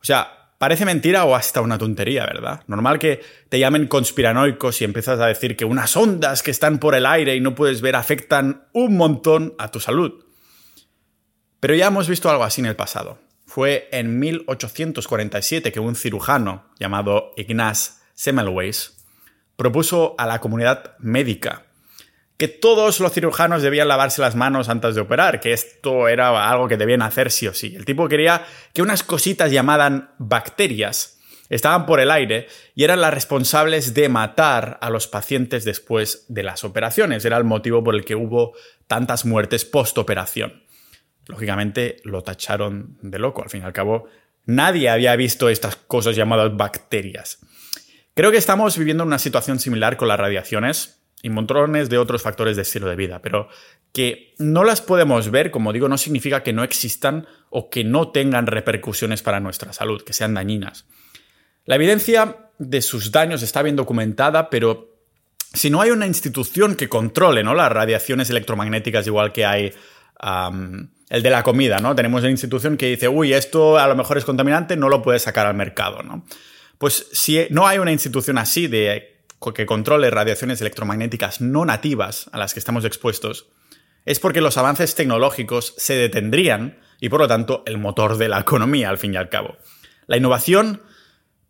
O 0.00 0.04
sea, 0.04 0.37
Parece 0.58 0.84
mentira 0.84 1.24
o 1.24 1.36
hasta 1.36 1.60
una 1.60 1.78
tontería, 1.78 2.26
¿verdad? 2.26 2.64
Normal 2.66 2.98
que 2.98 3.20
te 3.48 3.60
llamen 3.60 3.86
conspiranoicos 3.86 4.80
y 4.80 4.84
empiezas 4.84 5.20
a 5.20 5.26
decir 5.26 5.56
que 5.56 5.64
unas 5.64 5.96
ondas 5.96 6.42
que 6.42 6.50
están 6.50 6.78
por 6.80 6.96
el 6.96 7.06
aire 7.06 7.36
y 7.36 7.40
no 7.40 7.54
puedes 7.54 7.80
ver 7.80 7.94
afectan 7.94 8.66
un 8.72 8.96
montón 8.96 9.54
a 9.58 9.70
tu 9.70 9.78
salud. 9.78 10.24
Pero 11.60 11.76
ya 11.76 11.86
hemos 11.86 12.08
visto 12.08 12.28
algo 12.28 12.42
así 12.42 12.60
en 12.60 12.66
el 12.66 12.74
pasado. 12.74 13.20
Fue 13.46 13.88
en 13.92 14.18
1847 14.18 15.70
que 15.70 15.80
un 15.80 15.94
cirujano 15.94 16.66
llamado 16.78 17.32
Ignaz 17.36 18.02
Semmelweis 18.14 18.96
propuso 19.54 20.16
a 20.18 20.26
la 20.26 20.40
comunidad 20.40 20.96
médica 20.98 21.67
que 22.38 22.46
todos 22.46 23.00
los 23.00 23.12
cirujanos 23.12 23.62
debían 23.62 23.88
lavarse 23.88 24.22
las 24.22 24.36
manos 24.36 24.68
antes 24.68 24.94
de 24.94 25.00
operar, 25.00 25.40
que 25.40 25.52
esto 25.52 26.06
era 26.06 26.48
algo 26.48 26.68
que 26.68 26.76
debían 26.76 27.02
hacer 27.02 27.32
sí 27.32 27.48
o 27.48 27.52
sí. 27.52 27.74
El 27.76 27.84
tipo 27.84 28.08
quería 28.08 28.46
que 28.72 28.80
unas 28.80 29.02
cositas 29.02 29.50
llamadas 29.50 30.04
bacterias 30.18 31.18
estaban 31.48 31.84
por 31.84 31.98
el 31.98 32.12
aire 32.12 32.46
y 32.76 32.84
eran 32.84 33.00
las 33.00 33.12
responsables 33.12 33.92
de 33.92 34.08
matar 34.08 34.78
a 34.80 34.88
los 34.88 35.08
pacientes 35.08 35.64
después 35.64 36.26
de 36.28 36.44
las 36.44 36.62
operaciones. 36.62 37.24
Era 37.24 37.38
el 37.38 37.44
motivo 37.44 37.82
por 37.82 37.96
el 37.96 38.04
que 38.04 38.14
hubo 38.14 38.54
tantas 38.86 39.24
muertes 39.24 39.64
post-operación. 39.64 40.62
Lógicamente 41.26 41.96
lo 42.04 42.22
tacharon 42.22 42.98
de 43.02 43.18
loco. 43.18 43.42
Al 43.42 43.50
fin 43.50 43.62
y 43.62 43.64
al 43.64 43.72
cabo, 43.72 44.06
nadie 44.44 44.90
había 44.90 45.16
visto 45.16 45.48
estas 45.48 45.74
cosas 45.74 46.14
llamadas 46.14 46.56
bacterias. 46.56 47.40
Creo 48.14 48.30
que 48.30 48.38
estamos 48.38 48.78
viviendo 48.78 49.02
una 49.02 49.18
situación 49.18 49.58
similar 49.58 49.96
con 49.96 50.06
las 50.06 50.20
radiaciones 50.20 50.97
y 51.22 51.30
montones 51.30 51.88
de 51.88 51.98
otros 51.98 52.22
factores 52.22 52.56
de 52.56 52.62
estilo 52.62 52.88
de 52.88 52.96
vida, 52.96 53.20
pero 53.22 53.48
que 53.92 54.34
no 54.38 54.64
las 54.64 54.80
podemos 54.80 55.30
ver, 55.30 55.50
como 55.50 55.72
digo, 55.72 55.88
no 55.88 55.98
significa 55.98 56.42
que 56.42 56.52
no 56.52 56.62
existan 56.62 57.26
o 57.50 57.70
que 57.70 57.84
no 57.84 58.10
tengan 58.10 58.46
repercusiones 58.46 59.22
para 59.22 59.40
nuestra 59.40 59.72
salud, 59.72 60.02
que 60.02 60.12
sean 60.12 60.34
dañinas. 60.34 60.86
La 61.64 61.74
evidencia 61.74 62.50
de 62.58 62.82
sus 62.82 63.10
daños 63.10 63.42
está 63.42 63.62
bien 63.62 63.76
documentada, 63.76 64.50
pero 64.50 64.96
si 65.52 65.70
no 65.70 65.80
hay 65.80 65.90
una 65.90 66.06
institución 66.06 66.76
que 66.76 66.88
controle 66.88 67.42
¿no? 67.42 67.54
las 67.54 67.72
radiaciones 67.72 68.30
electromagnéticas, 68.30 69.06
igual 69.06 69.32
que 69.32 69.44
hay 69.44 69.72
el 70.20 71.22
de 71.22 71.30
la 71.30 71.42
comida, 71.42 71.78
¿no? 71.78 71.94
Tenemos 71.94 72.22
una 72.22 72.30
institución 72.30 72.76
que 72.76 72.86
dice, 72.86 73.08
uy, 73.08 73.32
esto 73.32 73.78
a 73.78 73.86
lo 73.86 73.94
mejor 73.94 74.18
es 74.18 74.24
contaminante, 74.24 74.76
no 74.76 74.88
lo 74.88 75.00
puedes 75.00 75.22
sacar 75.22 75.46
al 75.46 75.54
mercado, 75.54 76.02
¿no? 76.02 76.26
Pues 76.76 77.08
si 77.12 77.46
no 77.50 77.66
hay 77.66 77.78
una 77.78 77.92
institución 77.92 78.36
así 78.36 78.66
de 78.66 79.17
que 79.54 79.66
controle 79.66 80.10
radiaciones 80.10 80.60
electromagnéticas 80.60 81.40
no 81.40 81.64
nativas 81.64 82.28
a 82.32 82.38
las 82.38 82.52
que 82.52 82.60
estamos 82.60 82.84
expuestos, 82.84 83.48
es 84.04 84.20
porque 84.20 84.40
los 84.40 84.56
avances 84.56 84.94
tecnológicos 84.94 85.74
se 85.76 85.94
detendrían 85.94 86.78
y 87.00 87.08
por 87.08 87.20
lo 87.20 87.28
tanto 87.28 87.62
el 87.66 87.78
motor 87.78 88.16
de 88.16 88.28
la 88.28 88.40
economía 88.40 88.88
al 88.88 88.98
fin 88.98 89.14
y 89.14 89.16
al 89.16 89.28
cabo. 89.28 89.56
La 90.06 90.16
innovación 90.16 90.82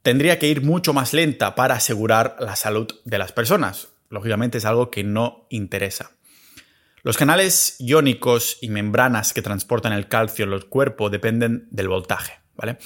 tendría 0.03 0.39
que 0.39 0.49
ir 0.49 0.63
mucho 0.63 0.93
más 0.93 1.13
lenta 1.13 1.55
para 1.55 1.77
asegurar 1.77 2.37
la 2.41 2.57
salud 2.57 2.89
de 3.05 3.19
las 3.19 3.33
personas. 3.33 3.89
Lógicamente 4.11 4.59
es 4.59 4.65
algo 4.65 4.91
que 4.91 5.05
no 5.05 5.47
interesa. 5.51 6.13
Los 7.03 7.17
canales 7.17 7.77
iónicos 7.79 8.59
y 8.61 8.69
membranas 8.71 9.33
que 9.33 9.43
transportan 9.43 9.93
el 9.93 10.09
calcio 10.09 10.45
en 10.45 10.53
el 10.53 10.67
cuerpo 10.67 11.11
dependen 11.11 11.69
del 11.71 11.89
voltaje, 11.89 12.41
¿vale? 12.57 12.79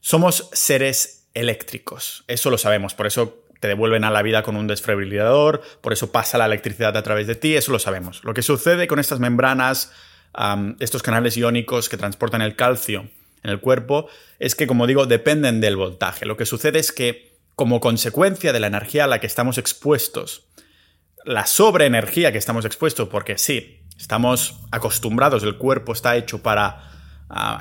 Somos 0.00 0.48
seres 0.52 1.28
eléctricos, 1.34 2.24
eso 2.28 2.50
lo 2.50 2.58
sabemos, 2.58 2.94
por 2.94 3.06
eso 3.06 3.44
te 3.60 3.68
devuelven 3.68 4.04
a 4.04 4.10
la 4.10 4.22
vida 4.22 4.42
con 4.42 4.56
un 4.56 4.66
desfibrilador, 4.66 5.62
por 5.80 5.92
eso 5.92 6.12
pasa 6.12 6.38
la 6.38 6.46
electricidad 6.46 6.96
a 6.96 7.02
través 7.02 7.26
de 7.26 7.34
ti, 7.34 7.56
eso 7.56 7.72
lo 7.72 7.78
sabemos. 7.78 8.22
Lo 8.24 8.34
que 8.34 8.42
sucede 8.42 8.86
con 8.86 8.98
estas 8.98 9.20
membranas, 9.20 9.92
estos 10.78 11.02
canales 11.02 11.36
iónicos 11.36 11.88
que 11.88 11.96
transportan 11.96 12.42
el 12.42 12.54
calcio 12.54 13.08
en 13.42 13.50
el 13.50 13.60
cuerpo, 13.60 14.08
es 14.38 14.54
que, 14.54 14.66
como 14.66 14.86
digo, 14.86 15.06
dependen 15.06 15.60
del 15.60 15.76
voltaje. 15.76 16.26
Lo 16.26 16.36
que 16.36 16.46
sucede 16.46 16.78
es 16.78 16.92
que, 16.92 17.36
como 17.54 17.80
consecuencia 17.80 18.52
de 18.52 18.60
la 18.60 18.68
energía 18.68 19.04
a 19.04 19.08
la 19.08 19.20
que 19.20 19.26
estamos 19.26 19.58
expuestos, 19.58 20.48
la 21.24 21.46
sobreenergía 21.46 22.30
que 22.30 22.38
estamos 22.38 22.64
expuestos, 22.64 23.08
porque 23.08 23.38
sí, 23.38 23.80
estamos 23.98 24.60
acostumbrados, 24.70 25.42
el 25.42 25.56
cuerpo 25.56 25.92
está 25.92 26.16
hecho 26.16 26.42
para 26.42 26.84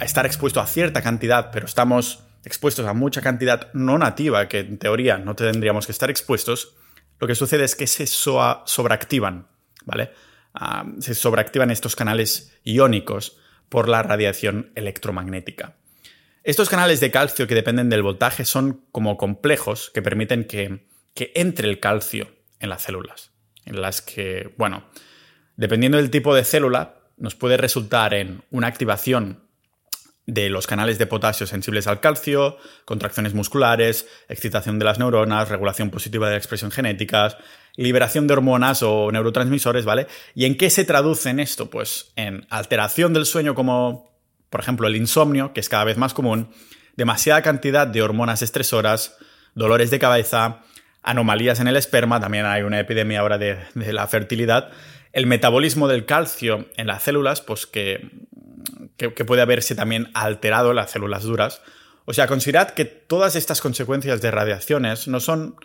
estar 0.01 0.25
expuesto 0.25 0.61
a 0.61 0.67
cierta 0.67 1.01
cantidad, 1.01 1.49
pero 1.51 1.65
estamos 1.65 2.23
expuestos 2.43 2.85
a 2.85 2.93
mucha 2.93 3.21
cantidad 3.21 3.71
no 3.73 3.97
nativa, 3.97 4.47
que 4.47 4.59
en 4.59 4.77
teoría 4.77 5.17
no 5.17 5.35
tendríamos 5.35 5.85
que 5.85 5.91
estar 5.91 6.09
expuestos, 6.09 6.75
lo 7.19 7.27
que 7.27 7.35
sucede 7.35 7.63
es 7.63 7.75
que 7.75 7.87
se 7.87 8.05
sobreactivan, 8.07 9.47
¿vale? 9.85 10.11
Ah, 10.53 10.85
se 10.99 11.15
sobreactivan 11.15 11.71
estos 11.71 11.95
canales 11.95 12.57
iónicos 12.63 13.37
por 13.69 13.89
la 13.89 14.03
radiación 14.03 14.71
electromagnética. 14.75 15.75
Estos 16.43 16.69
canales 16.69 16.99
de 16.99 17.11
calcio 17.11 17.47
que 17.47 17.55
dependen 17.55 17.89
del 17.89 18.03
voltaje 18.03 18.45
son 18.45 18.85
como 18.91 19.17
complejos 19.17 19.91
que 19.93 20.01
permiten 20.01 20.45
que, 20.45 20.87
que 21.13 21.31
entre 21.35 21.67
el 21.67 21.79
calcio 21.79 22.31
en 22.59 22.69
las 22.69 22.83
células, 22.83 23.31
en 23.65 23.81
las 23.81 24.01
que, 24.01 24.53
bueno, 24.57 24.85
dependiendo 25.57 25.97
del 25.97 26.09
tipo 26.09 26.33
de 26.33 26.45
célula, 26.45 26.95
nos 27.17 27.35
puede 27.35 27.57
resultar 27.57 28.13
en 28.13 28.43
una 28.51 28.67
activación 28.67 29.46
de 30.27 30.49
los 30.49 30.67
canales 30.67 30.97
de 30.97 31.07
potasio 31.07 31.47
sensibles 31.47 31.87
al 31.87 32.01
calcio, 32.01 32.57
contracciones 32.83 33.33
musculares, 33.33 34.07
excitación 34.27 34.77
de 34.77 34.85
las 34.85 34.99
neuronas, 34.99 35.47
regulación 35.47 35.89
positiva 35.89 36.27
de 36.27 36.33
la 36.33 36.37
expresión 36.37 36.69
genética, 36.69 37.37
liberación 37.77 38.27
de 38.27 38.33
hormonas 38.33 38.83
o 38.83 39.09
neurotransmisores, 39.11 39.85
¿vale? 39.85 40.07
¿Y 40.35 40.43
en 40.43 40.57
qué 40.57 40.69
se 40.69 40.83
traduce 40.83 41.29
en 41.29 41.39
esto? 41.39 41.69
Pues 41.69 42.11
en 42.17 42.45
alteración 42.49 43.13
del 43.13 43.25
sueño 43.25 43.55
como, 43.55 44.11
por 44.49 44.59
ejemplo, 44.59 44.87
el 44.87 44.97
insomnio, 44.97 45.53
que 45.53 45.61
es 45.61 45.69
cada 45.69 45.85
vez 45.85 45.97
más 45.97 46.13
común, 46.13 46.49
demasiada 46.97 47.41
cantidad 47.41 47.87
de 47.87 48.01
hormonas 48.01 48.41
estresoras, 48.41 49.17
dolores 49.55 49.91
de 49.91 49.99
cabeza, 49.99 50.63
anomalías 51.03 51.61
en 51.61 51.69
el 51.69 51.77
esperma, 51.77 52.19
también 52.19 52.45
hay 52.45 52.63
una 52.63 52.81
epidemia 52.81 53.21
ahora 53.21 53.37
de, 53.37 53.59
de 53.75 53.93
la 53.93 54.05
fertilidad, 54.07 54.71
el 55.13 55.25
metabolismo 55.25 55.87
del 55.87 56.05
calcio 56.05 56.67
en 56.75 56.87
las 56.87 57.03
células, 57.03 57.39
pues 57.39 57.65
que 57.65 58.11
que, 58.97 59.09
puede 59.09 59.41
haberse 59.41 59.75
también 59.75 60.09
alterado 60.13 60.73
las 60.73 60.91
células 60.91 61.23
duras. 61.23 61.61
O 62.05 62.13
sea, 62.13 62.27
considerad 62.27 62.71
que 62.71 62.85
todas 62.85 63.35
estas 63.35 63.61
consecuencias 63.61 64.21
de 64.21 64.31
radiaciones 64.31 65.07
no 65.07 65.19
son 65.19 65.55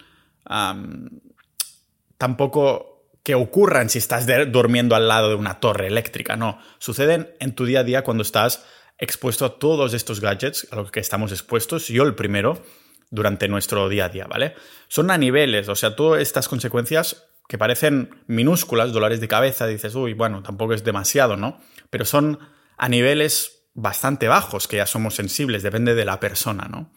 tampoco 2.19 2.93
que 3.23 3.35
ocurran 3.35 3.89
si 3.89 3.99
estás 3.99 4.27
durmiendo 4.51 4.97
al 4.97 5.07
lado 5.07 5.29
de 5.29 5.37
una 5.37 5.61
torre 5.61 5.87
eléctrica, 5.87 6.35
no, 6.35 6.59
suceden 6.79 7.33
en 7.39 7.55
tu 7.55 7.65
día 7.65 7.81
a 7.81 7.85
día 7.85 8.03
cuando 8.03 8.23
estás 8.23 8.65
expuesto 8.99 9.45
a 9.45 9.59
todos 9.59 9.95
estos 9.95 10.21
gadgets 10.21 10.67
a 10.73 10.77
los 10.77 10.91
que 10.91 11.01
estamos 11.01 11.31
expuestos, 11.31 11.87
yo 11.89 12.03
el 12.03 12.15
primero, 12.17 12.63
durante 13.11 13.47
nuestro 13.47 13.89
día 13.89 14.07
a 14.07 14.09
día, 14.09 14.27
¿vale? 14.27 14.55
Son 14.89 15.11
a 15.11 15.19
niveles, 15.19 15.69
o 15.69 15.77
sea, 15.77 15.95
todas 15.95 16.23
estas 16.23 16.49
consecuencias 16.49 17.29
que 17.49 17.59
parecen 17.59 18.23
minúsculas, 18.27 18.93
dolores 18.93 19.21
de 19.21 19.29
cabeza, 19.29 19.67
dices, 19.67 19.95
uy, 19.95 20.15
bueno, 20.15 20.43
tampoco 20.43 20.73
es 20.73 20.83
demasiado, 20.83 21.37
¿no? 21.37 21.61
Pero 21.91 22.05
son 22.05 22.39
a 22.83 22.89
niveles 22.89 23.69
bastante 23.75 24.27
bajos, 24.27 24.67
que 24.67 24.79
ya 24.79 24.87
somos 24.87 25.15
sensibles, 25.15 25.63
depende 25.63 25.95
de 25.95 26.05
la 26.05 26.19
persona, 26.19 26.67
¿no? 26.69 26.93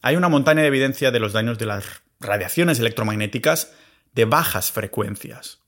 Hay 0.00 0.16
una 0.16 0.30
montaña 0.30 0.62
de 0.62 0.68
evidencia 0.68 1.10
de 1.10 1.20
los 1.20 1.34
daños 1.34 1.58
de 1.58 1.66
las 1.66 1.84
radiaciones 2.20 2.78
electromagnéticas 2.78 3.74
de 4.14 4.24
bajas 4.24 4.72
frecuencias. 4.72 5.58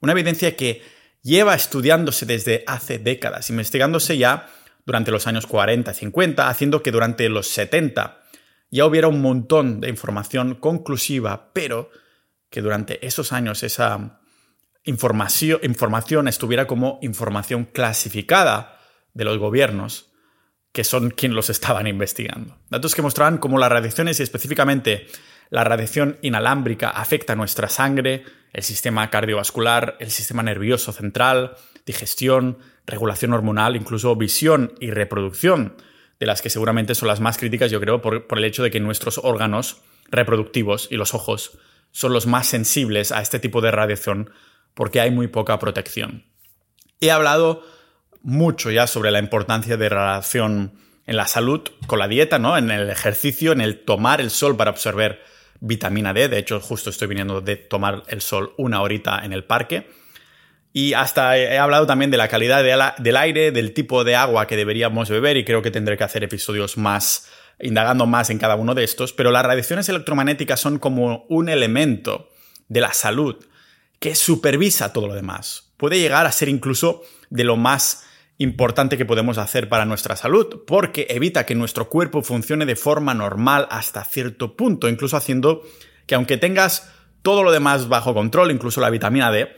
Una 0.00 0.12
evidencia 0.12 0.54
que 0.54 0.80
lleva 1.22 1.56
estudiándose 1.56 2.24
desde 2.24 2.62
hace 2.68 3.00
décadas, 3.00 3.50
investigándose 3.50 4.16
ya 4.16 4.46
durante 4.84 5.10
los 5.10 5.26
años 5.26 5.48
40 5.48 5.90
y 5.90 5.94
50, 5.94 6.48
haciendo 6.48 6.84
que 6.84 6.92
durante 6.92 7.28
los 7.28 7.48
70 7.48 8.22
ya 8.70 8.86
hubiera 8.86 9.08
un 9.08 9.20
montón 9.22 9.80
de 9.80 9.88
información 9.88 10.54
conclusiva, 10.54 11.50
pero 11.52 11.90
que 12.48 12.62
durante 12.62 13.04
esos 13.04 13.32
años 13.32 13.64
esa 13.64 14.20
información, 14.84 15.58
información 15.64 16.28
estuviera 16.28 16.68
como 16.68 17.00
información 17.02 17.64
clasificada 17.64 18.75
de 19.16 19.24
los 19.24 19.38
gobiernos, 19.38 20.12
que 20.72 20.84
son 20.84 21.10
quienes 21.10 21.34
los 21.34 21.48
estaban 21.48 21.86
investigando. 21.86 22.58
Datos 22.68 22.94
que 22.94 23.00
mostraban 23.00 23.38
cómo 23.38 23.58
las 23.58 23.72
radiaciones 23.72 24.20
y 24.20 24.22
específicamente 24.22 25.06
la 25.48 25.64
radiación 25.64 26.18
inalámbrica 26.20 26.90
afecta 26.90 27.34
nuestra 27.34 27.70
sangre, 27.70 28.24
el 28.52 28.62
sistema 28.62 29.08
cardiovascular, 29.08 29.96
el 30.00 30.10
sistema 30.10 30.42
nervioso 30.42 30.92
central, 30.92 31.56
digestión, 31.86 32.58
regulación 32.86 33.32
hormonal, 33.32 33.74
incluso 33.74 34.14
visión 34.16 34.74
y 34.78 34.90
reproducción, 34.90 35.76
de 36.20 36.26
las 36.26 36.42
que 36.42 36.50
seguramente 36.50 36.94
son 36.94 37.08
las 37.08 37.20
más 37.20 37.38
críticas, 37.38 37.70
yo 37.70 37.80
creo, 37.80 38.02
por, 38.02 38.26
por 38.26 38.36
el 38.36 38.44
hecho 38.44 38.62
de 38.62 38.70
que 38.70 38.80
nuestros 38.80 39.18
órganos 39.18 39.80
reproductivos 40.10 40.88
y 40.90 40.96
los 40.96 41.14
ojos 41.14 41.58
son 41.90 42.12
los 42.12 42.26
más 42.26 42.46
sensibles 42.46 43.12
a 43.12 43.22
este 43.22 43.38
tipo 43.38 43.62
de 43.62 43.70
radiación 43.70 44.30
porque 44.74 45.00
hay 45.00 45.10
muy 45.10 45.28
poca 45.28 45.58
protección. 45.58 46.26
He 47.00 47.10
hablado 47.10 47.62
mucho 48.26 48.72
ya 48.72 48.88
sobre 48.88 49.12
la 49.12 49.20
importancia 49.20 49.76
de 49.76 49.88
relación 49.88 50.72
en 51.06 51.16
la 51.16 51.28
salud 51.28 51.62
con 51.86 52.00
la 52.00 52.08
dieta, 52.08 52.40
¿no? 52.40 52.58
En 52.58 52.72
el 52.72 52.90
ejercicio, 52.90 53.52
en 53.52 53.60
el 53.60 53.84
tomar 53.84 54.20
el 54.20 54.30
sol 54.30 54.56
para 54.56 54.72
absorber 54.72 55.22
vitamina 55.60 56.12
D. 56.12 56.28
De 56.28 56.38
hecho, 56.38 56.60
justo 56.60 56.90
estoy 56.90 57.06
viniendo 57.06 57.40
de 57.40 57.54
tomar 57.54 58.02
el 58.08 58.20
sol 58.20 58.52
una 58.58 58.82
horita 58.82 59.20
en 59.24 59.32
el 59.32 59.44
parque. 59.44 59.88
Y 60.72 60.92
hasta 60.94 61.38
he 61.38 61.56
hablado 61.56 61.86
también 61.86 62.10
de 62.10 62.16
la 62.16 62.26
calidad 62.26 62.64
del 62.98 63.16
aire, 63.16 63.52
del 63.52 63.72
tipo 63.72 64.02
de 64.02 64.16
agua 64.16 64.48
que 64.48 64.56
deberíamos 64.56 65.08
beber 65.08 65.36
y 65.36 65.44
creo 65.44 65.62
que 65.62 65.70
tendré 65.70 65.96
que 65.96 66.04
hacer 66.04 66.24
episodios 66.24 66.76
más 66.76 67.30
indagando 67.60 68.06
más 68.06 68.28
en 68.28 68.38
cada 68.38 68.56
uno 68.56 68.74
de 68.74 68.84
estos, 68.84 69.12
pero 69.12 69.30
las 69.30 69.46
radiaciones 69.46 69.88
electromagnéticas 69.88 70.60
son 70.60 70.78
como 70.78 71.24
un 71.28 71.48
elemento 71.48 72.28
de 72.68 72.80
la 72.80 72.92
salud 72.92 73.36
que 74.00 74.14
supervisa 74.14 74.92
todo 74.92 75.06
lo 75.06 75.14
demás. 75.14 75.72
Puede 75.78 75.98
llegar 75.98 76.26
a 76.26 76.32
ser 76.32 76.50
incluso 76.50 77.02
de 77.30 77.44
lo 77.44 77.56
más 77.56 78.04
importante 78.38 78.98
que 78.98 79.06
podemos 79.06 79.38
hacer 79.38 79.68
para 79.68 79.84
nuestra 79.84 80.16
salud, 80.16 80.62
porque 80.66 81.06
evita 81.10 81.46
que 81.46 81.54
nuestro 81.54 81.88
cuerpo 81.88 82.22
funcione 82.22 82.66
de 82.66 82.76
forma 82.76 83.14
normal 83.14 83.66
hasta 83.70 84.04
cierto 84.04 84.56
punto, 84.56 84.88
incluso 84.88 85.16
haciendo 85.16 85.62
que 86.06 86.14
aunque 86.14 86.36
tengas 86.36 86.92
todo 87.22 87.42
lo 87.42 87.50
demás 87.50 87.88
bajo 87.88 88.14
control, 88.14 88.50
incluso 88.50 88.80
la 88.80 88.90
vitamina 88.90 89.30
D, 89.30 89.48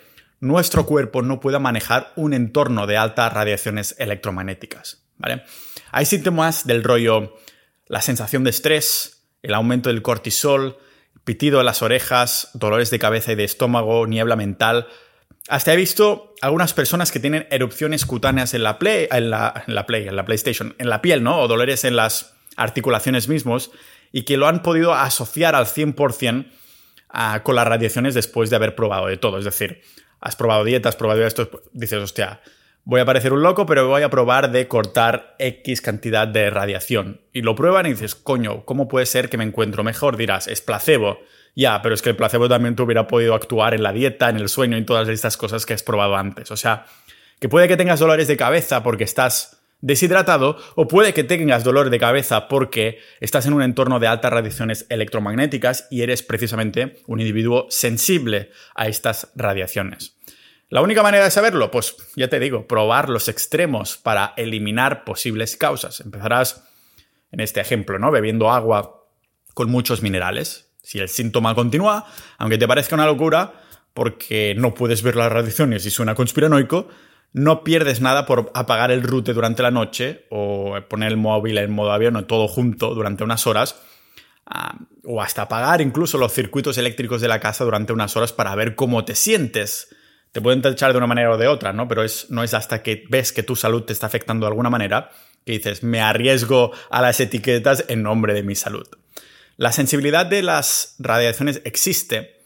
nuestro 0.40 0.86
cuerpo 0.86 1.22
no 1.22 1.40
pueda 1.40 1.58
manejar 1.58 2.12
un 2.16 2.32
entorno 2.32 2.86
de 2.86 2.96
altas 2.96 3.32
radiaciones 3.32 3.96
electromagnéticas. 3.98 5.04
¿vale? 5.18 5.42
Hay 5.90 6.06
síntomas 6.06 6.66
del 6.66 6.84
rollo 6.84 7.34
la 7.88 8.02
sensación 8.02 8.44
de 8.44 8.50
estrés, 8.50 9.26
el 9.42 9.54
aumento 9.54 9.88
del 9.88 10.02
cortisol, 10.02 10.78
pitido 11.24 11.60
en 11.60 11.66
las 11.66 11.82
orejas, 11.82 12.50
dolores 12.54 12.90
de 12.90 12.98
cabeza 12.98 13.32
y 13.32 13.34
de 13.34 13.44
estómago, 13.44 14.06
niebla 14.06 14.36
mental, 14.36 14.88
hasta 15.48 15.72
he 15.72 15.76
visto 15.76 16.34
algunas 16.42 16.74
personas 16.74 17.10
que 17.10 17.20
tienen 17.20 17.46
erupciones 17.50 18.04
cutáneas 18.04 18.52
en 18.54 18.62
la 18.62 18.78
Play, 18.78 19.08
en 19.10 19.30
la, 19.30 19.84
Play, 19.86 20.06
en 20.06 20.14
la 20.14 20.24
PlayStation, 20.24 20.74
en 20.78 20.90
la 20.90 21.00
piel, 21.00 21.22
¿no? 21.22 21.40
O 21.40 21.48
dolores 21.48 21.84
en 21.84 21.96
las 21.96 22.34
articulaciones 22.56 23.28
mismos 23.28 23.70
y 24.12 24.22
que 24.22 24.36
lo 24.36 24.46
han 24.46 24.62
podido 24.62 24.94
asociar 24.94 25.54
al 25.54 25.66
100% 25.66 26.46
ah, 27.08 27.42
con 27.42 27.54
las 27.54 27.66
radiaciones 27.66 28.14
después 28.14 28.50
de 28.50 28.56
haber 28.56 28.74
probado 28.74 29.06
de 29.06 29.16
todo. 29.16 29.38
Es 29.38 29.44
decir, 29.46 29.80
has 30.20 30.36
probado 30.36 30.64
dietas, 30.64 30.94
has 30.94 30.96
probado 30.96 31.26
esto, 31.26 31.62
dices, 31.72 32.02
hostia, 32.02 32.40
voy 32.84 33.00
a 33.00 33.06
parecer 33.06 33.32
un 33.32 33.42
loco, 33.42 33.64
pero 33.64 33.88
voy 33.88 34.02
a 34.02 34.10
probar 34.10 34.50
de 34.50 34.68
cortar 34.68 35.34
X 35.38 35.80
cantidad 35.80 36.28
de 36.28 36.50
radiación. 36.50 37.22
Y 37.32 37.42
lo 37.42 37.54
prueban 37.54 37.86
y 37.86 37.90
dices, 37.90 38.14
coño, 38.14 38.64
¿cómo 38.64 38.88
puede 38.88 39.06
ser 39.06 39.30
que 39.30 39.38
me 39.38 39.44
encuentro 39.44 39.82
mejor? 39.82 40.16
Dirás, 40.16 40.48
es 40.48 40.60
placebo. 40.60 41.20
Ya, 41.54 41.82
pero 41.82 41.94
es 41.94 42.02
que 42.02 42.10
el 42.10 42.16
placebo 42.16 42.48
también 42.48 42.76
te 42.76 42.82
hubiera 42.82 43.06
podido 43.06 43.34
actuar 43.34 43.74
en 43.74 43.82
la 43.82 43.92
dieta, 43.92 44.28
en 44.28 44.36
el 44.36 44.48
sueño 44.48 44.76
en 44.76 44.86
todas 44.86 45.08
estas 45.08 45.36
cosas 45.36 45.66
que 45.66 45.74
has 45.74 45.82
probado 45.82 46.16
antes. 46.16 46.50
O 46.50 46.56
sea, 46.56 46.86
que 47.40 47.48
puede 47.48 47.68
que 47.68 47.76
tengas 47.76 48.00
dolores 48.00 48.28
de 48.28 48.36
cabeza 48.36 48.82
porque 48.82 49.04
estás 49.04 49.58
deshidratado 49.80 50.56
o 50.74 50.88
puede 50.88 51.14
que 51.14 51.24
tengas 51.24 51.64
dolor 51.64 51.90
de 51.90 51.98
cabeza 51.98 52.48
porque 52.48 52.98
estás 53.20 53.46
en 53.46 53.52
un 53.52 53.62
entorno 53.62 54.00
de 54.00 54.08
altas 54.08 54.32
radiaciones 54.32 54.86
electromagnéticas 54.88 55.86
y 55.90 56.02
eres 56.02 56.22
precisamente 56.22 56.96
un 57.06 57.20
individuo 57.20 57.66
sensible 57.70 58.50
a 58.74 58.88
estas 58.88 59.30
radiaciones. 59.36 60.16
La 60.70 60.82
única 60.82 61.02
manera 61.02 61.24
de 61.24 61.30
saberlo, 61.30 61.70
pues 61.70 61.96
ya 62.14 62.28
te 62.28 62.40
digo, 62.40 62.66
probar 62.66 63.08
los 63.08 63.28
extremos 63.28 63.96
para 63.96 64.34
eliminar 64.36 65.04
posibles 65.04 65.56
causas. 65.56 66.00
Empezarás 66.00 66.64
en 67.32 67.40
este 67.40 67.60
ejemplo, 67.60 67.98
¿no? 67.98 68.10
Bebiendo 68.10 68.50
agua 68.50 69.06
con 69.54 69.70
muchos 69.70 70.02
minerales, 70.02 70.67
si 70.88 71.00
el 71.00 71.10
síntoma 71.10 71.54
continúa, 71.54 72.06
aunque 72.38 72.56
te 72.56 72.66
parezca 72.66 72.94
una 72.94 73.04
locura, 73.04 73.52
porque 73.92 74.54
no 74.56 74.72
puedes 74.72 75.02
ver 75.02 75.16
las 75.16 75.30
radiaciones 75.30 75.84
y 75.84 75.90
suena 75.90 76.14
conspiranoico, 76.14 76.88
no 77.34 77.62
pierdes 77.62 78.00
nada 78.00 78.24
por 78.24 78.50
apagar 78.54 78.90
el 78.90 79.02
router 79.02 79.34
durante 79.34 79.62
la 79.62 79.70
noche 79.70 80.24
o 80.30 80.78
poner 80.88 81.12
el 81.12 81.18
móvil 81.18 81.58
en 81.58 81.72
modo 81.72 81.92
avión 81.92 82.16
o 82.16 82.24
todo 82.24 82.48
junto 82.48 82.94
durante 82.94 83.22
unas 83.22 83.46
horas. 83.46 83.78
Ah, 84.46 84.78
o 85.04 85.20
hasta 85.20 85.42
apagar 85.42 85.82
incluso 85.82 86.16
los 86.16 86.32
circuitos 86.32 86.78
eléctricos 86.78 87.20
de 87.20 87.28
la 87.28 87.38
casa 87.38 87.64
durante 87.64 87.92
unas 87.92 88.16
horas 88.16 88.32
para 88.32 88.54
ver 88.54 88.74
cómo 88.74 89.04
te 89.04 89.14
sientes. 89.14 89.94
Te 90.32 90.40
pueden 90.40 90.66
echar 90.66 90.92
de 90.92 90.96
una 90.96 91.06
manera 91.06 91.30
o 91.32 91.36
de 91.36 91.48
otra, 91.48 91.74
¿no? 91.74 91.86
Pero 91.86 92.02
es, 92.02 92.30
no 92.30 92.42
es 92.42 92.54
hasta 92.54 92.82
que 92.82 93.04
ves 93.10 93.34
que 93.34 93.42
tu 93.42 93.56
salud 93.56 93.82
te 93.82 93.92
está 93.92 94.06
afectando 94.06 94.46
de 94.46 94.52
alguna 94.52 94.70
manera 94.70 95.10
que 95.44 95.52
dices, 95.52 95.82
me 95.82 96.00
arriesgo 96.00 96.72
a 96.88 97.02
las 97.02 97.20
etiquetas 97.20 97.84
en 97.88 98.02
nombre 98.02 98.32
de 98.32 98.42
mi 98.42 98.54
salud. 98.54 98.86
La 99.58 99.72
sensibilidad 99.72 100.24
de 100.24 100.40
las 100.42 100.94
radiaciones 101.00 101.60
existe, 101.64 102.44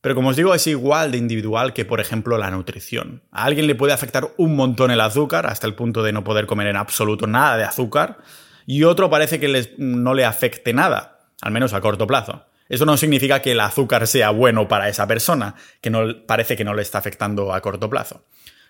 pero 0.00 0.14
como 0.14 0.28
os 0.28 0.36
digo, 0.36 0.54
es 0.54 0.68
igual 0.68 1.10
de 1.10 1.18
individual 1.18 1.72
que, 1.72 1.84
por 1.84 1.98
ejemplo, 1.98 2.38
la 2.38 2.52
nutrición. 2.52 3.24
A 3.32 3.46
alguien 3.46 3.66
le 3.66 3.74
puede 3.74 3.92
afectar 3.92 4.32
un 4.36 4.54
montón 4.54 4.92
el 4.92 5.00
azúcar, 5.00 5.48
hasta 5.48 5.66
el 5.66 5.74
punto 5.74 6.04
de 6.04 6.12
no 6.12 6.22
poder 6.22 6.46
comer 6.46 6.68
en 6.68 6.76
absoluto 6.76 7.26
nada 7.26 7.56
de 7.56 7.64
azúcar, 7.64 8.18
y 8.64 8.84
otro 8.84 9.10
parece 9.10 9.40
que 9.40 9.74
no 9.78 10.14
le 10.14 10.24
afecte 10.24 10.72
nada, 10.72 11.18
al 11.40 11.50
menos 11.50 11.72
a 11.72 11.80
corto 11.80 12.06
plazo. 12.06 12.46
Eso 12.68 12.86
no 12.86 12.96
significa 12.96 13.42
que 13.42 13.50
el 13.50 13.58
azúcar 13.58 14.06
sea 14.06 14.30
bueno 14.30 14.68
para 14.68 14.88
esa 14.88 15.08
persona, 15.08 15.56
que 15.80 15.90
no, 15.90 16.26
parece 16.28 16.56
que 16.56 16.64
no 16.64 16.74
le 16.74 16.82
está 16.82 16.98
afectando 16.98 17.52
a 17.52 17.60
corto 17.60 17.90
plazo. 17.90 18.24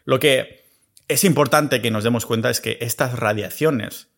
Lo 0.06 0.18
que 0.18 0.64
es 1.08 1.24
importante 1.24 1.82
que 1.82 1.90
nos 1.90 2.04
demos 2.04 2.24
cuenta 2.24 2.48
es 2.48 2.62
que 2.62 2.78
estas 2.80 3.18
radiaciones, 3.18 4.08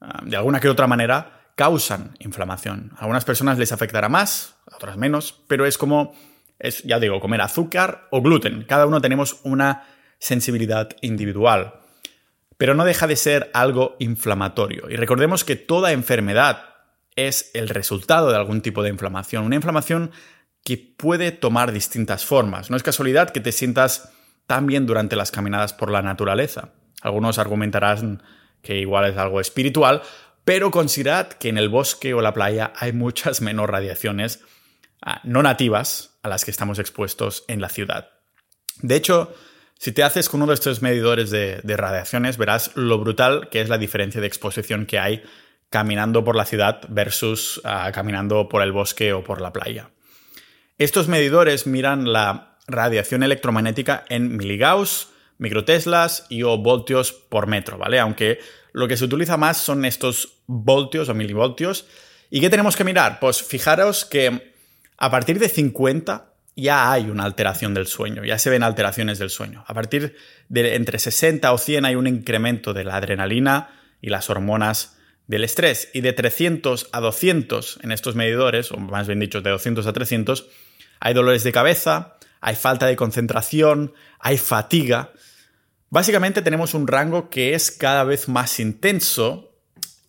ah, 0.00 0.22
de 0.24 0.38
alguna 0.38 0.60
que 0.60 0.70
otra 0.70 0.86
manera, 0.86 1.35
causan 1.56 2.14
inflamación. 2.20 2.92
A 2.96 3.00
algunas 3.00 3.24
personas 3.24 3.58
les 3.58 3.72
afectará 3.72 4.08
más, 4.08 4.54
a 4.70 4.76
otras 4.76 4.96
menos, 4.96 5.42
pero 5.48 5.66
es 5.66 5.76
como 5.78 6.14
es, 6.58 6.82
ya 6.84 7.00
digo, 7.00 7.20
comer 7.20 7.40
azúcar 7.40 8.06
o 8.10 8.22
gluten. 8.22 8.64
Cada 8.64 8.86
uno 8.86 9.00
tenemos 9.00 9.40
una 9.42 9.84
sensibilidad 10.18 10.90
individual. 11.00 11.80
Pero 12.56 12.74
no 12.74 12.84
deja 12.84 13.06
de 13.06 13.16
ser 13.16 13.50
algo 13.52 13.96
inflamatorio. 13.98 14.88
Y 14.88 14.96
recordemos 14.96 15.44
que 15.44 15.56
toda 15.56 15.92
enfermedad 15.92 16.62
es 17.14 17.50
el 17.54 17.68
resultado 17.68 18.30
de 18.30 18.36
algún 18.36 18.62
tipo 18.62 18.82
de 18.82 18.88
inflamación. 18.88 19.44
Una 19.44 19.56
inflamación 19.56 20.10
que 20.64 20.78
puede 20.78 21.32
tomar 21.32 21.72
distintas 21.72 22.24
formas. 22.24 22.70
No 22.70 22.76
es 22.76 22.82
casualidad 22.82 23.30
que 23.30 23.40
te 23.40 23.52
sientas 23.52 24.10
tan 24.46 24.66
bien 24.66 24.86
durante 24.86 25.16
las 25.16 25.30
caminadas 25.30 25.72
por 25.74 25.90
la 25.90 26.02
naturaleza. 26.02 26.70
Algunos 27.02 27.38
argumentarán 27.38 28.22
que 28.62 28.78
igual 28.78 29.10
es 29.10 29.16
algo 29.16 29.40
espiritual, 29.40 30.02
pero 30.46 30.70
considerad 30.70 31.26
que 31.26 31.48
en 31.48 31.58
el 31.58 31.68
bosque 31.68 32.14
o 32.14 32.22
la 32.22 32.32
playa 32.32 32.72
hay 32.76 32.92
muchas 32.92 33.40
menos 33.42 33.68
radiaciones 33.68 34.40
ah, 35.02 35.20
no 35.24 35.42
nativas 35.42 36.16
a 36.22 36.28
las 36.28 36.44
que 36.44 36.52
estamos 36.52 36.78
expuestos 36.78 37.44
en 37.48 37.60
la 37.60 37.68
ciudad. 37.68 38.10
De 38.80 38.94
hecho, 38.94 39.34
si 39.76 39.90
te 39.90 40.04
haces 40.04 40.28
con 40.28 40.40
uno 40.40 40.52
de 40.52 40.54
estos 40.54 40.82
medidores 40.82 41.30
de, 41.30 41.60
radiaciones, 41.64 42.38
verás 42.38 42.70
lo 42.76 42.98
brutal 42.98 43.48
que 43.50 43.60
es 43.60 43.68
la 43.68 43.76
diferencia 43.76 44.20
de 44.20 44.28
exposición 44.28 44.86
que 44.86 45.00
hay 45.00 45.24
caminando 45.68 46.22
por 46.22 46.36
la 46.36 46.44
ciudad 46.44 46.80
versus 46.90 47.60
ah, 47.64 47.90
caminando 47.92 48.48
por 48.48 48.62
el 48.62 48.70
bosque 48.70 49.12
o 49.12 49.24
por 49.24 49.40
la 49.40 49.52
playa. 49.52 49.90
Estos 50.78 51.08
medidores 51.08 51.66
miran 51.66 52.12
la 52.12 52.56
radiación 52.68 53.24
electromagnética 53.24 54.04
en 54.08 54.36
miligauss, 54.36 55.08
microteslas 55.38 56.26
y 56.28 56.44
o 56.44 56.56
voltios 56.58 57.12
por 57.12 57.48
metro, 57.48 57.78
¿vale? 57.78 57.98
Aunque 57.98 58.38
lo 58.72 58.86
que 58.86 58.96
se 58.96 59.06
utiliza 59.06 59.36
más 59.36 59.56
son 59.56 59.84
estos 59.84 60.35
voltios 60.46 61.08
o 61.08 61.14
milivoltios. 61.14 61.86
¿Y 62.30 62.40
qué 62.40 62.50
tenemos 62.50 62.76
que 62.76 62.84
mirar? 62.84 63.18
Pues 63.20 63.42
fijaros 63.42 64.04
que 64.04 64.52
a 64.98 65.10
partir 65.10 65.38
de 65.38 65.48
50 65.48 66.32
ya 66.56 66.90
hay 66.90 67.10
una 67.10 67.24
alteración 67.24 67.74
del 67.74 67.86
sueño, 67.86 68.24
ya 68.24 68.38
se 68.38 68.50
ven 68.50 68.62
alteraciones 68.62 69.18
del 69.18 69.30
sueño. 69.30 69.64
A 69.66 69.74
partir 69.74 70.16
de 70.48 70.74
entre 70.74 70.98
60 70.98 71.52
o 71.52 71.58
100 71.58 71.84
hay 71.84 71.94
un 71.94 72.06
incremento 72.06 72.72
de 72.72 72.84
la 72.84 72.96
adrenalina 72.96 73.70
y 74.00 74.08
las 74.08 74.30
hormonas 74.30 74.96
del 75.26 75.44
estrés. 75.44 75.90
Y 75.92 76.00
de 76.00 76.12
300 76.12 76.88
a 76.92 77.00
200 77.00 77.80
en 77.82 77.92
estos 77.92 78.14
medidores, 78.14 78.72
o 78.72 78.78
más 78.78 79.06
bien 79.06 79.20
dicho, 79.20 79.42
de 79.42 79.50
200 79.50 79.86
a 79.86 79.92
300, 79.92 80.48
hay 81.00 81.14
dolores 81.14 81.44
de 81.44 81.52
cabeza, 81.52 82.16
hay 82.40 82.54
falta 82.54 82.86
de 82.86 82.96
concentración, 82.96 83.92
hay 84.18 84.38
fatiga. 84.38 85.12
Básicamente 85.90 86.42
tenemos 86.42 86.74
un 86.74 86.86
rango 86.86 87.28
que 87.28 87.54
es 87.54 87.70
cada 87.70 88.04
vez 88.04 88.28
más 88.28 88.58
intenso 88.60 89.45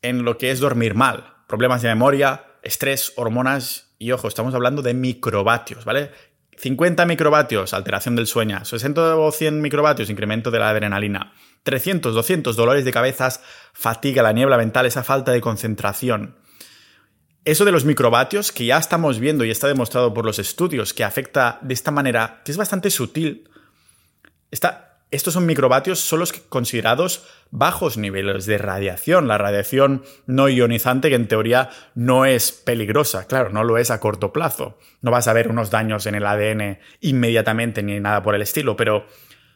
en 0.08 0.24
lo 0.24 0.38
que 0.38 0.52
es 0.52 0.60
dormir 0.60 0.96
mal. 0.96 1.36
Problemas 1.48 1.82
de 1.82 1.90
memoria, 1.90 2.46
estrés, 2.64 3.14
hormonas 3.16 3.96
y 4.00 4.12
ojo, 4.12 4.28
estamos 4.28 4.54
hablando 4.54 4.82
de 4.82 4.94
microvatios, 4.94 5.86
¿vale? 5.86 6.12
50 6.58 7.06
microvatios, 7.06 7.74
alteración 7.74 8.16
del 8.16 8.28
sueño. 8.28 8.64
60 8.66 9.16
o 9.16 9.32
100 9.32 9.62
microvatios, 9.62 10.10
incremento 10.10 10.50
de 10.50 10.60
la 10.60 10.70
adrenalina. 10.70 11.34
300, 11.64 12.16
200, 12.16 12.56
dolores 12.56 12.86
de 12.86 12.92
cabezas, 12.92 13.42
fatiga, 13.74 14.24
la 14.24 14.32
niebla 14.32 14.58
mental, 14.58 14.86
esa 14.86 15.04
falta 15.04 15.32
de 15.32 15.42
concentración. 15.42 16.38
Eso 17.46 17.64
de 17.64 17.72
los 17.72 17.86
microvatios, 17.86 18.52
que 18.52 18.66
ya 18.66 18.78
estamos 18.78 19.20
viendo 19.20 19.46
y 19.46 19.52
está 19.52 19.68
demostrado 19.68 20.14
por 20.14 20.26
los 20.26 20.40
estudios 20.40 20.94
que 20.94 21.04
afecta 21.04 21.60
de 21.62 21.74
esta 21.74 21.92
manera, 21.92 22.42
que 22.44 22.52
es 22.52 22.58
bastante 22.58 22.90
sutil, 22.90 23.50
está 24.52 24.87
estos 25.10 25.34
son 25.34 25.46
microvatios, 25.46 26.00
son 26.00 26.20
los 26.20 26.34
considerados 26.34 27.26
bajos 27.50 27.98
niveles 27.98 28.46
de 28.46 28.58
radiación. 28.58 29.28
La 29.28 29.38
radiación 29.38 30.04
no 30.26 30.50
ionizante, 30.50 31.10
que 31.10 31.16
en 31.16 31.30
teoría 31.30 31.70
no 31.96 32.26
es 32.26 32.52
peligrosa, 32.52 33.26
claro, 33.26 33.50
no 33.50 33.64
lo 33.64 33.78
es 33.78 33.90
a 33.90 34.02
corto 34.02 34.34
plazo. 34.34 34.78
No 35.02 35.12
vas 35.12 35.28
a 35.28 35.34
ver 35.34 35.48
unos 35.48 35.72
daños 35.72 36.06
en 36.08 36.16
el 36.16 36.26
ADN 36.26 36.80
inmediatamente 37.00 37.84
ni 37.84 38.00
nada 38.00 38.22
por 38.22 38.36
el 38.36 38.42
estilo, 38.42 38.76
pero 38.76 39.06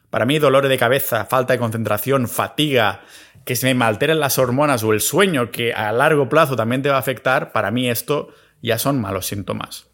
para 0.10 0.26
mí 0.26 0.40
dolor 0.40 0.68
de 0.68 0.78
cabeza, 0.78 1.26
falta 1.26 1.54
de 1.54 1.60
concentración, 1.60 2.30
fatiga, 2.30 3.02
que 3.44 3.56
se 3.56 3.74
me 3.74 3.86
alteren 3.86 4.20
las 4.20 4.38
hormonas 4.38 4.84
o 4.84 4.94
el 4.94 5.02
sueño, 5.02 5.52
que 5.52 5.74
a 5.74 5.92
largo 5.92 6.30
plazo 6.30 6.56
también 6.56 6.82
te 6.82 6.90
va 6.90 6.96
a 6.96 7.00
afectar, 7.00 7.52
para 7.52 7.72
mí 7.72 7.90
esto 7.90 8.30
ya 8.62 8.78
son 8.78 9.02
malos 9.02 9.26
síntomas. 9.26 9.88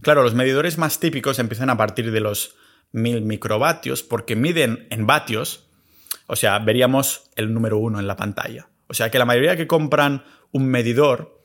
Claro, 0.00 0.22
los 0.22 0.34
medidores 0.34 0.76
más 0.76 0.98
típicos 0.98 1.38
empiezan 1.38 1.70
a 1.70 1.76
partir 1.76 2.10
de 2.10 2.20
los 2.20 2.56
mil 2.92 3.22
microvatios 3.22 4.02
porque 4.02 4.36
miden 4.36 4.86
en 4.90 5.06
vatios, 5.06 5.68
o 6.26 6.36
sea, 6.36 6.58
veríamos 6.58 7.30
el 7.36 7.52
número 7.52 7.78
uno 7.78 7.98
en 7.98 8.06
la 8.06 8.16
pantalla. 8.16 8.68
O 8.86 8.94
sea 8.94 9.10
que 9.10 9.18
la 9.18 9.24
mayoría 9.24 9.56
que 9.56 9.66
compran 9.66 10.24
un 10.52 10.66
medidor 10.66 11.42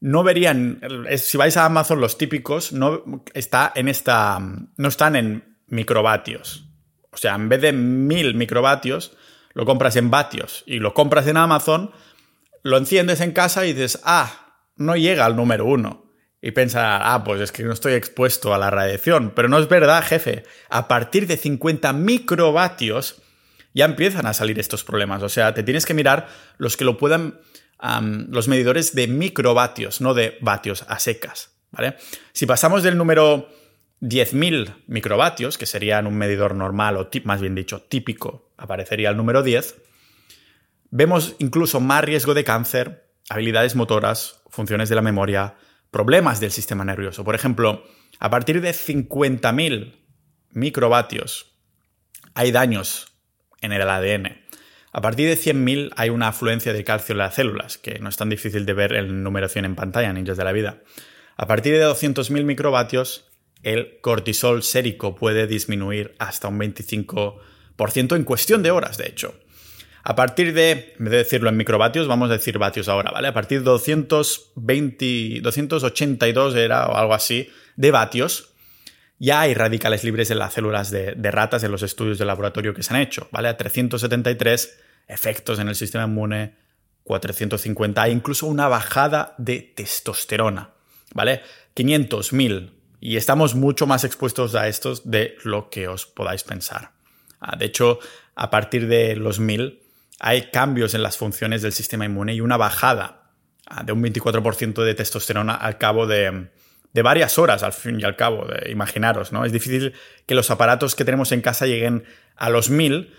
no 0.00 0.22
verían, 0.22 0.80
si 1.16 1.36
vais 1.36 1.56
a 1.56 1.64
Amazon 1.64 2.00
los 2.00 2.18
típicos 2.18 2.72
no 2.72 3.22
está 3.34 3.72
en 3.74 3.88
esta, 3.88 4.38
no 4.40 4.88
están 4.88 5.16
en 5.16 5.58
microvatios. 5.68 6.68
O 7.10 7.16
sea, 7.16 7.34
en 7.34 7.48
vez 7.48 7.60
de 7.60 7.72
mil 7.72 8.34
microvatios, 8.34 9.16
lo 9.54 9.64
compras 9.64 9.96
en 9.96 10.10
vatios 10.10 10.64
y 10.66 10.78
lo 10.78 10.94
compras 10.94 11.26
en 11.26 11.36
Amazon, 11.36 11.92
lo 12.62 12.78
enciendes 12.78 13.20
en 13.20 13.32
casa 13.32 13.66
y 13.66 13.72
dices, 13.72 14.00
ah, 14.04 14.56
no 14.76 14.96
llega 14.96 15.24
al 15.24 15.36
número 15.36 15.66
uno 15.66 16.11
y 16.42 16.50
pensar, 16.50 17.00
ah, 17.04 17.22
pues 17.24 17.40
es 17.40 17.52
que 17.52 17.62
no 17.62 17.72
estoy 17.72 17.92
expuesto 17.92 18.52
a 18.52 18.58
la 18.58 18.68
radiación. 18.68 19.32
Pero 19.34 19.48
no 19.48 19.60
es 19.60 19.68
verdad, 19.68 20.02
jefe. 20.04 20.42
A 20.68 20.88
partir 20.88 21.28
de 21.28 21.36
50 21.36 21.92
microvatios 21.92 23.22
ya 23.72 23.84
empiezan 23.84 24.26
a 24.26 24.34
salir 24.34 24.58
estos 24.58 24.82
problemas. 24.82 25.22
O 25.22 25.28
sea, 25.28 25.54
te 25.54 25.62
tienes 25.62 25.86
que 25.86 25.94
mirar 25.94 26.26
los 26.58 26.76
que 26.76 26.84
lo 26.84 26.98
puedan, 26.98 27.40
los 28.28 28.48
medidores 28.48 28.92
de 28.96 29.06
microvatios, 29.06 30.00
no 30.00 30.14
de 30.14 30.36
vatios 30.40 30.84
a 30.88 30.98
secas. 30.98 31.50
¿vale? 31.70 31.96
Si 32.32 32.44
pasamos 32.44 32.82
del 32.82 32.98
número 32.98 33.48
10.000 34.00 34.82
microvatios, 34.88 35.56
que 35.56 35.66
sería 35.66 36.00
en 36.00 36.08
un 36.08 36.16
medidor 36.16 36.56
normal 36.56 36.96
o 36.96 37.08
más 37.22 37.40
bien 37.40 37.54
dicho 37.54 37.82
típico, 37.82 38.50
aparecería 38.56 39.10
el 39.10 39.16
número 39.16 39.44
10, 39.44 39.76
vemos 40.90 41.36
incluso 41.38 41.78
más 41.78 42.02
riesgo 42.02 42.34
de 42.34 42.42
cáncer, 42.42 43.06
habilidades 43.28 43.76
motoras, 43.76 44.42
funciones 44.50 44.88
de 44.88 44.96
la 44.96 45.02
memoria, 45.02 45.54
problemas 45.92 46.40
del 46.40 46.50
sistema 46.50 46.84
nervioso. 46.84 47.22
Por 47.22 47.36
ejemplo, 47.36 47.84
a 48.18 48.30
partir 48.30 48.60
de 48.60 48.70
50.000 48.70 49.94
microvatios 50.50 51.54
hay 52.34 52.50
daños 52.50 53.14
en 53.60 53.72
el 53.72 53.82
ADN. 53.82 54.42
A 54.90 55.00
partir 55.00 55.28
de 55.28 55.36
100.000 55.36 55.92
hay 55.96 56.10
una 56.10 56.28
afluencia 56.28 56.72
de 56.72 56.82
calcio 56.82 57.12
en 57.12 57.18
las 57.18 57.34
células, 57.34 57.78
que 57.78 57.98
no 57.98 58.08
es 58.08 58.16
tan 58.16 58.30
difícil 58.30 58.66
de 58.66 58.72
ver 58.72 58.94
en 58.94 59.22
numeración 59.22 59.64
en 59.64 59.76
pantalla, 59.76 60.12
ninjas 60.12 60.36
de 60.36 60.44
la 60.44 60.52
vida. 60.52 60.82
A 61.36 61.46
partir 61.46 61.74
de 61.74 61.86
200.000 61.86 62.42
microvatios, 62.44 63.30
el 63.62 64.00
cortisol 64.00 64.62
sérico 64.62 65.14
puede 65.14 65.46
disminuir 65.46 66.14
hasta 66.18 66.48
un 66.48 66.58
25% 66.58 68.16
en 68.16 68.24
cuestión 68.24 68.62
de 68.62 68.70
horas, 68.70 68.96
de 68.96 69.08
hecho. 69.08 69.34
A 70.04 70.16
partir 70.16 70.52
de, 70.52 70.94
en 70.98 71.04
vez 71.04 71.10
de 71.12 71.18
decirlo 71.18 71.48
en 71.48 71.56
microvatios, 71.56 72.08
vamos 72.08 72.28
a 72.30 72.34
decir 72.34 72.58
vatios 72.58 72.88
ahora, 72.88 73.12
¿vale? 73.12 73.28
A 73.28 73.34
partir 73.34 73.60
de 73.60 73.64
220, 73.64 75.40
282 75.42 76.56
era 76.56 76.86
o 76.88 76.96
algo 76.96 77.14
así 77.14 77.48
de 77.76 77.90
vatios, 77.92 78.52
ya 79.18 79.42
hay 79.42 79.54
radicales 79.54 80.02
libres 80.02 80.32
en 80.32 80.40
las 80.40 80.54
células 80.54 80.90
de, 80.90 81.14
ratas 81.30 81.62
en 81.62 81.70
los 81.70 81.84
estudios 81.84 82.18
de 82.18 82.24
laboratorio 82.24 82.74
que 82.74 82.82
se 82.82 82.92
han 82.92 83.00
hecho, 83.00 83.28
¿vale? 83.30 83.46
A 83.46 83.56
373 83.56 84.80
efectos 85.06 85.60
en 85.60 85.68
el 85.68 85.76
sistema 85.76 86.04
inmune, 86.04 86.56
450, 87.04 88.02
hay 88.02 88.10
incluso 88.10 88.46
una 88.46 88.66
bajada 88.66 89.36
de 89.38 89.60
testosterona, 89.60 90.70
¿vale? 91.14 91.42
500, 91.74 92.32
1000, 92.32 92.72
y 93.00 93.16
estamos 93.16 93.54
mucho 93.54 93.86
más 93.86 94.02
expuestos 94.02 94.56
a 94.56 94.66
estos 94.66 95.08
de 95.08 95.36
lo 95.44 95.70
que 95.70 95.86
os 95.86 96.06
podáis 96.06 96.42
pensar. 96.42 96.90
Ah, 97.38 97.56
de 97.56 97.66
hecho, 97.66 98.00
a 98.34 98.50
partir 98.50 98.88
de 98.88 99.14
los 99.14 99.38
1000 99.38 99.81
hay 100.22 100.50
cambios 100.50 100.94
en 100.94 101.02
las 101.02 101.18
funciones 101.18 101.60
del 101.60 101.72
sistema 101.72 102.06
inmune 102.06 102.34
y 102.34 102.40
una 102.40 102.56
bajada 102.56 103.32
ah, 103.66 103.82
de 103.82 103.92
un 103.92 104.02
24% 104.02 104.82
de 104.82 104.94
testosterona 104.94 105.54
al 105.54 105.76
cabo 105.76 106.06
de, 106.06 106.48
varias 106.94 107.38
horas, 107.38 107.62
al 107.62 107.74
fin 107.74 108.00
y 108.00 108.04
al 108.04 108.16
cabo, 108.16 108.46
de, 108.46 108.70
imaginaros, 108.70 109.32
¿no? 109.32 109.44
Es 109.44 109.52
difícil 109.52 109.92
que 110.24 110.34
los 110.34 110.50
aparatos 110.50 110.94
que 110.94 111.04
tenemos 111.04 111.32
en 111.32 111.42
casa 111.42 111.66
lleguen 111.66 112.04
a 112.36 112.48
los 112.48 112.70
1000, 112.70 113.12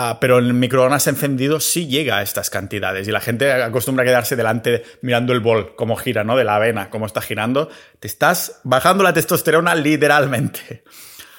Ah, 0.00 0.18
pero 0.20 0.38
el 0.38 0.54
microondas 0.54 1.08
encendido 1.08 1.58
sí 1.58 1.88
llega 1.88 2.18
a 2.18 2.22
estas 2.22 2.50
cantidades 2.50 3.08
y 3.08 3.10
la 3.10 3.20
gente 3.20 3.50
acostumbra 3.50 4.04
a 4.04 4.06
quedarse 4.06 4.36
delante 4.36 4.84
mirando 5.02 5.32
el 5.32 5.40
bol, 5.40 5.74
cómo 5.74 5.96
gira, 5.96 6.22
¿no? 6.22 6.36
De 6.36 6.44
la 6.44 6.54
avena, 6.54 6.88
cómo 6.88 7.04
está 7.04 7.20
girando. 7.20 7.68
Te 7.98 8.06
estás 8.06 8.60
bajando 8.62 9.02
la 9.02 9.12
testosterona 9.12 9.74
literalmente. 9.74 10.84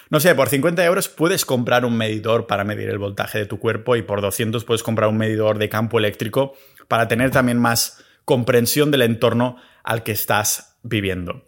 No 0.09 0.19
sé, 0.19 0.33
por 0.33 0.49
50 0.49 0.83
euros 0.85 1.07
puedes 1.07 1.45
comprar 1.45 1.85
un 1.85 1.95
medidor 1.95 2.47
para 2.47 2.63
medir 2.63 2.89
el 2.89 2.97
voltaje 2.97 3.37
de 3.37 3.45
tu 3.45 3.59
cuerpo 3.59 3.95
y 3.95 4.01
por 4.01 4.21
200 4.21 4.65
puedes 4.65 4.81
comprar 4.81 5.09
un 5.09 5.17
medidor 5.17 5.59
de 5.59 5.69
campo 5.69 5.99
eléctrico 5.99 6.53
para 6.87 7.07
tener 7.07 7.29
también 7.29 7.59
más 7.59 8.03
comprensión 8.25 8.89
del 8.89 9.03
entorno 9.03 9.57
al 9.83 10.01
que 10.01 10.11
estás 10.11 10.77
viviendo. 10.81 11.45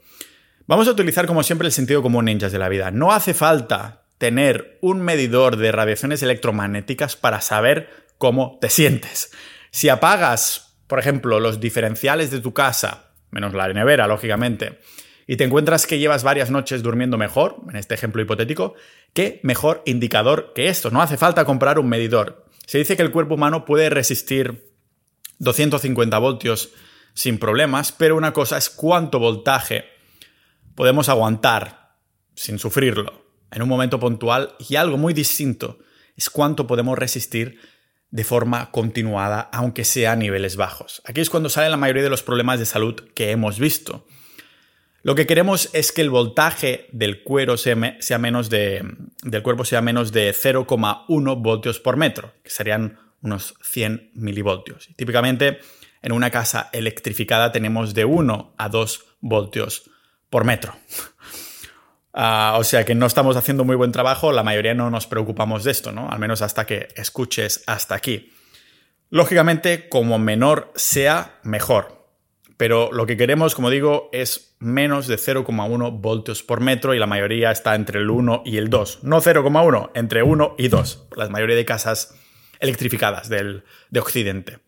Vamos 0.67 0.87
a 0.87 0.91
utilizar 0.91 1.25
como 1.25 1.41
siempre 1.41 1.67
el 1.67 1.71
sentido 1.71 2.03
común 2.03 2.25
ninjas 2.25 2.51
de 2.51 2.59
la 2.59 2.69
vida. 2.69 2.91
No 2.91 3.11
hace 3.11 3.33
falta 3.33 4.03
tener 4.19 4.77
un 4.81 5.01
medidor 5.01 5.57
de 5.57 5.71
radiaciones 5.71 6.21
electromagnéticas 6.21 7.15
para 7.15 7.41
saber 7.41 7.89
cómo 8.19 8.59
te 8.61 8.69
sientes. 8.69 9.31
Si 9.71 9.89
apagas, 9.89 10.75
por 10.85 10.99
ejemplo, 10.99 11.39
los 11.39 11.59
diferenciales 11.59 12.29
de 12.29 12.39
tu 12.39 12.53
casa, 12.53 13.13
menos 13.31 13.55
la 13.55 13.67
nevera, 13.73 14.05
lógicamente, 14.05 14.79
y 15.27 15.37
te 15.37 15.43
encuentras 15.43 15.87
que 15.87 15.99
llevas 15.99 16.23
varias 16.23 16.51
noches 16.51 16.83
durmiendo 16.83 17.17
mejor, 17.17 17.57
en 17.69 17.75
este 17.75 17.93
ejemplo 17.93 18.21
hipotético, 18.21 18.73
¿qué 19.13 19.39
mejor 19.43 19.81
indicador 19.85 20.51
que 20.55 20.67
esto? 20.67 20.91
No 20.91 21.01
hace 21.01 21.17
falta 21.17 21.45
comprar 21.45 21.79
un 21.79 21.89
medidor. 21.89 22.45
Se 22.65 22.77
dice 22.77 22.95
que 22.95 23.03
el 23.03 23.11
cuerpo 23.11 23.35
humano 23.35 23.65
puede 23.65 23.89
resistir 23.89 24.71
250 25.39 26.17
voltios 26.19 26.71
sin 27.13 27.37
problemas, 27.37 27.91
pero 27.91 28.15
una 28.15 28.33
cosa 28.33 28.57
es 28.57 28.69
cuánto 28.69 29.19
voltaje 29.19 29.85
podemos 30.75 31.09
aguantar 31.09 31.97
sin 32.35 32.59
sufrirlo 32.59 33.25
en 33.51 33.61
un 33.61 33.69
momento 33.69 33.99
puntual 33.99 34.55
y 34.59 34.75
algo 34.75 34.97
muy 34.97 35.13
distinto 35.13 35.79
es 36.15 36.29
cuánto 36.29 36.67
podemos 36.67 36.97
resistir 36.97 37.59
de 38.09 38.23
forma 38.23 38.71
continuada, 38.71 39.49
aunque 39.53 39.85
sea 39.85 40.13
a 40.13 40.15
niveles 40.15 40.57
bajos. 40.57 41.01
Aquí 41.05 41.21
es 41.21 41.29
cuando 41.29 41.49
salen 41.49 41.71
la 41.71 41.77
mayoría 41.77 42.03
de 42.03 42.09
los 42.09 42.23
problemas 42.23 42.59
de 42.59 42.65
salud 42.65 42.95
que 43.15 43.31
hemos 43.31 43.57
visto. 43.57 44.05
Lo 45.03 45.15
que 45.15 45.25
queremos 45.25 45.69
es 45.73 45.91
que 45.91 46.01
el 46.01 46.11
voltaje 46.11 46.87
del 46.91 47.23
cuero 47.23 47.57
sea, 47.57 47.75
menos 47.75 48.49
de, 48.49 48.83
del 49.23 49.41
cuerpo 49.41 49.65
sea 49.65 49.81
menos 49.81 50.11
de 50.11 50.31
0,1 50.31 51.41
voltios 51.41 51.79
por 51.79 51.97
metro, 51.97 52.33
que 52.43 52.51
serían 52.51 52.99
unos 53.21 53.55
100 53.63 54.11
milivoltios. 54.13 54.89
Típicamente 54.95 55.59
en 56.03 56.11
una 56.11 56.29
casa 56.29 56.69
electrificada 56.71 57.51
tenemos 57.51 57.93
de 57.93 58.05
1 58.05 58.55
a 58.57 58.69
2 58.69 59.05
voltios 59.21 59.89
por 60.29 60.43
metro. 60.45 60.75
Ah, 62.13 62.57
o 62.59 62.65
sea 62.65 62.83
que 62.83 62.93
no 62.93 63.05
estamos 63.05 63.37
haciendo 63.37 63.63
muy 63.63 63.77
buen 63.77 63.93
trabajo, 63.93 64.33
la 64.33 64.43
mayoría 64.43 64.73
no 64.73 64.89
nos 64.89 65.07
preocupamos 65.07 65.63
de 65.63 65.71
esto, 65.71 65.93
¿no? 65.93 66.09
Al 66.09 66.19
menos 66.19 66.41
hasta 66.41 66.65
que 66.65 66.89
escuches 66.97 67.63
hasta 67.67 67.95
aquí. 67.95 68.33
Lógicamente, 69.09 69.87
como 69.87 70.19
menor 70.19 70.73
sea, 70.75 71.39
mejor. 71.43 72.00
Pero 72.61 72.91
lo 72.91 73.07
que 73.07 73.17
queremos, 73.17 73.55
como 73.55 73.71
digo, 73.71 74.07
es 74.13 74.55
menos 74.59 75.07
de 75.07 75.15
0,1 75.15 75.99
voltios 75.99 76.43
por 76.43 76.61
metro 76.61 76.93
y 76.93 76.99
la 76.99 77.07
mayoría 77.07 77.49
está 77.49 77.73
entre 77.73 77.99
el 77.99 78.07
1 78.11 78.43
y 78.45 78.57
el 78.57 78.69
2. 78.69 78.99
No 79.01 79.19
0,1, 79.19 79.89
entre 79.95 80.21
1 80.21 80.55
y 80.59 80.67
2. 80.67 81.07
La 81.15 81.27
mayoría 81.29 81.55
de 81.55 81.65
casas 81.65 82.13
electrificadas 82.59 83.29
del, 83.29 83.63
de 83.89 83.99
Occidente. 83.99 84.59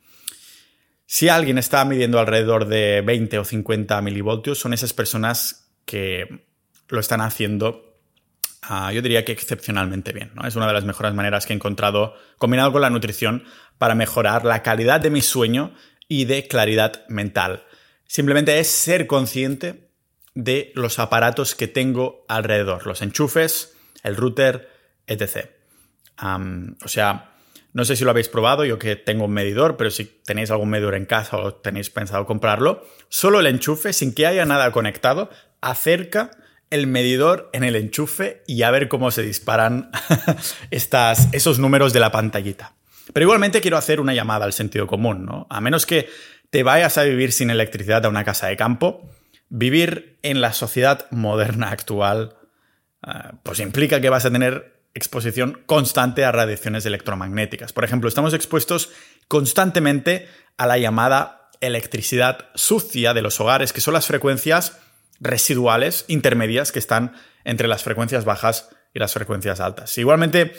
Si 1.05 1.29
alguien 1.29 1.59
está 1.59 1.85
midiendo 1.85 2.17
alrededor 2.17 2.65
de 2.65 3.01
20 3.01 3.37
o 3.37 3.45
50 3.45 4.01
milivoltios, 4.01 4.57
son 4.57 4.73
esas 4.73 4.91
personas 4.91 5.71
que 5.85 6.47
lo 6.89 6.99
están 6.99 7.21
haciendo, 7.21 7.99
ah, 8.63 8.91
yo 8.91 9.03
diría 9.03 9.23
que 9.23 9.33
excepcionalmente 9.33 10.13
bien. 10.13 10.31
Es 10.47 10.55
una 10.55 10.65
de 10.65 10.73
las 10.73 10.83
mejores 10.83 11.13
maneras 11.13 11.45
que 11.45 11.53
he 11.53 11.55
encontrado, 11.55 12.15
combinado 12.39 12.71
con 12.71 12.81
la 12.81 12.89
nutrición, 12.89 13.43
para 13.77 13.93
mejorar 13.93 14.45
la 14.45 14.63
calidad 14.63 14.99
de 14.99 15.11
mi 15.11 15.21
sueño 15.21 15.75
y 16.07 16.25
de 16.25 16.47
claridad 16.47 17.05
mental. 17.07 17.65
Simplemente 18.13 18.59
es 18.59 18.67
ser 18.67 19.07
consciente 19.07 19.89
de 20.35 20.71
los 20.75 20.99
aparatos 20.99 21.55
que 21.55 21.67
tengo 21.67 22.25
alrededor, 22.27 22.85
los 22.85 23.01
enchufes, 23.01 23.75
el 24.03 24.15
router, 24.15 24.69
etc. 25.07 25.47
o 26.21 26.87
sea, 26.87 27.31
no 27.71 27.85
sé 27.85 27.95
si 27.95 28.03
lo 28.03 28.11
habéis 28.11 28.29
probado, 28.29 28.65
yo 28.65 28.77
que 28.77 28.95
tengo 28.95 29.25
un 29.25 29.31
medidor, 29.31 29.77
pero 29.77 29.89
si 29.89 30.05
tenéis 30.05 30.51
algún 30.51 30.69
medidor 30.69 30.93
en 30.93 31.07
casa 31.07 31.37
o 31.37 31.55
tenéis 31.55 31.89
pensado 31.89 32.27
comprarlo, 32.27 32.85
solo 33.09 33.39
el 33.39 33.47
enchufe, 33.47 33.93
sin 33.93 34.13
que 34.13 34.27
haya 34.27 34.45
nada 34.45 34.71
conectado, 34.71 35.31
acerca 35.59 36.29
el 36.69 36.85
medidor 36.85 37.49
en 37.51 37.63
el 37.63 37.75
enchufe 37.75 38.43
y 38.45 38.61
a 38.61 38.69
ver 38.69 38.89
cómo 38.89 39.09
se 39.09 39.23
disparan 39.23 39.89
estas, 40.69 41.29
esos 41.31 41.57
números 41.57 41.93
de 41.93 41.99
la 41.99 42.11
pantallita. 42.11 42.75
Pero 43.11 43.23
igualmente 43.23 43.59
quiero 43.59 43.77
hacer 43.77 43.99
una 43.99 44.13
llamada 44.13 44.45
al 44.45 44.53
sentido 44.53 44.85
común, 44.85 45.25
¿no? 45.25 45.47
A 45.49 45.59
menos 45.61 45.87
que 45.87 46.07
te 46.53 46.61
vayas 46.61 46.99
a 46.99 47.03
vivir 47.03 47.31
sin 47.31 47.49
electricidad 47.49 48.05
a 48.05 48.09
una 48.09 48.23
casa 48.23 48.45
de 48.45 48.55
campo, 48.55 49.09
vivir 49.49 50.19
en 50.21 50.39
la 50.39 50.53
sociedad 50.53 51.07
moderna 51.09 51.71
actual, 51.71 52.37
ah, 53.01 53.31
pues 53.41 53.59
implica 53.59 53.99
que 54.01 54.09
vas 54.09 54.25
a 54.25 54.29
tener 54.29 54.83
exposición 54.93 55.63
constante 55.65 56.23
a 56.23 56.31
radiaciones 56.31 56.85
electromagnéticas. 56.85 57.73
Por 57.73 57.85
ejemplo, 57.85 58.07
estamos 58.07 58.35
expuestos 58.35 58.91
constantemente 59.27 60.27
a 60.55 60.67
la 60.67 60.77
llamada 60.77 61.49
electricidad 61.59 62.49
sucia 62.53 63.15
de 63.15 63.23
los 63.23 63.39
hogares, 63.39 63.73
que 63.73 63.81
son 63.81 63.95
las 63.95 64.05
frecuencias 64.05 64.77
residuales 65.19 66.05
intermedias 66.07 66.71
que 66.71 66.77
están 66.77 67.13
entre 67.45 67.67
las 67.67 67.81
frecuencias 67.81 68.25
bajas 68.25 68.69
y 68.93 68.99
las 68.99 69.11
frecuencias 69.11 69.59
altas. 69.59 69.97
Igualmente, 69.97 70.53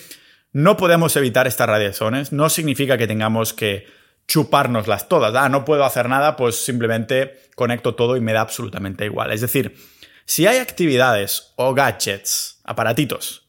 no 0.51 0.77
podemos 0.77 1.15
evitar 1.15 1.47
estas 1.47 1.69
radiaciones, 1.69 2.33
no 2.33 2.51
significa 2.51 2.99
que 2.99 3.07
tengamos 3.07 3.53
que 3.53 3.87
chupárnoslas 4.27 5.09
todas. 5.09 5.35
Ah, 5.35 5.49
no 5.49 5.65
puedo 5.65 5.85
hacer 5.85 6.09
nada, 6.09 6.37
pues 6.37 6.65
simplemente 6.65 7.41
conecto 7.55 7.95
todo 7.95 8.17
y 8.17 8.21
me 8.21 8.33
da 8.33 8.41
absolutamente 8.41 9.05
igual. 9.05 9.33
Es 9.33 9.41
decir, 9.41 9.77
si 10.25 10.47
hay 10.47 10.59
actividades 10.59 11.53
o 11.57 11.75
gadgets, 11.75 12.61
aparatitos, 12.65 13.47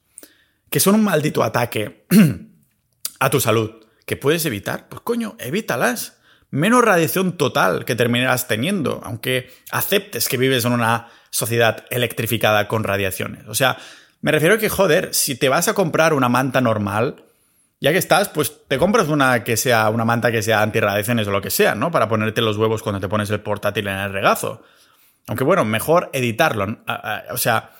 que 0.70 0.80
son 0.80 0.96
un 0.96 1.04
maldito 1.04 1.44
ataque 1.44 2.06
a 3.20 3.30
tu 3.30 3.40
salud, 3.40 3.72
que 4.06 4.18
puedes 4.18 4.46
evitar, 4.46 4.88
pues 4.90 5.02
coño, 5.02 5.36
evítalas 5.40 6.18
menos 6.52 6.84
radiación 6.84 7.38
total 7.38 7.86
que 7.86 7.96
terminarás 7.96 8.48
teniendo, 8.48 9.02
aunque 9.04 9.52
aceptes 9.72 10.30
que 10.30 10.38
vives 10.38 10.66
en 10.66 10.74
una 10.74 11.10
sociedad 11.30 11.86
electrificada 11.90 12.68
con 12.68 12.84
radiaciones. 12.84 13.46
O 13.48 13.56
sea, 13.56 13.78
me 14.22 14.32
refiero 14.32 14.56
a 14.56 14.58
que, 14.58 14.70
joder, 14.70 15.14
si 15.14 15.36
te 15.36 15.50
vas 15.50 15.68
a 15.68 15.74
comprar 15.74 16.14
una 16.14 16.30
manta 16.30 16.62
normal, 16.62 17.25
ya 17.80 17.92
que 17.92 17.98
estás, 17.98 18.30
pues 18.30 18.62
te 18.68 18.78
compras 18.78 19.08
una 19.10 19.44
que 19.44 19.58
sea 19.58 19.90
una 19.90 20.06
manta 20.06 20.32
que 20.32 20.42
sea 20.42 20.62
antirradiaciones 20.62 21.28
o 21.28 21.32
lo 21.32 21.42
que 21.42 21.50
sea, 21.50 21.76
¿no? 21.76 21.92
Para 21.92 22.08
ponerte 22.08 22.42
los 22.42 22.58
huevos 22.58 22.82
cuando 22.82 23.00
te 23.00 23.10
pones 23.10 23.30
el 23.30 23.42
portátil 23.42 23.88
en 23.88 23.98
el 23.98 24.14
regazo. 24.14 24.64
Aunque 25.28 25.44
bueno, 25.44 25.66
mejor 25.66 26.10
editarlo. 26.14 26.80
O 27.32 27.38
sea, 27.38 27.72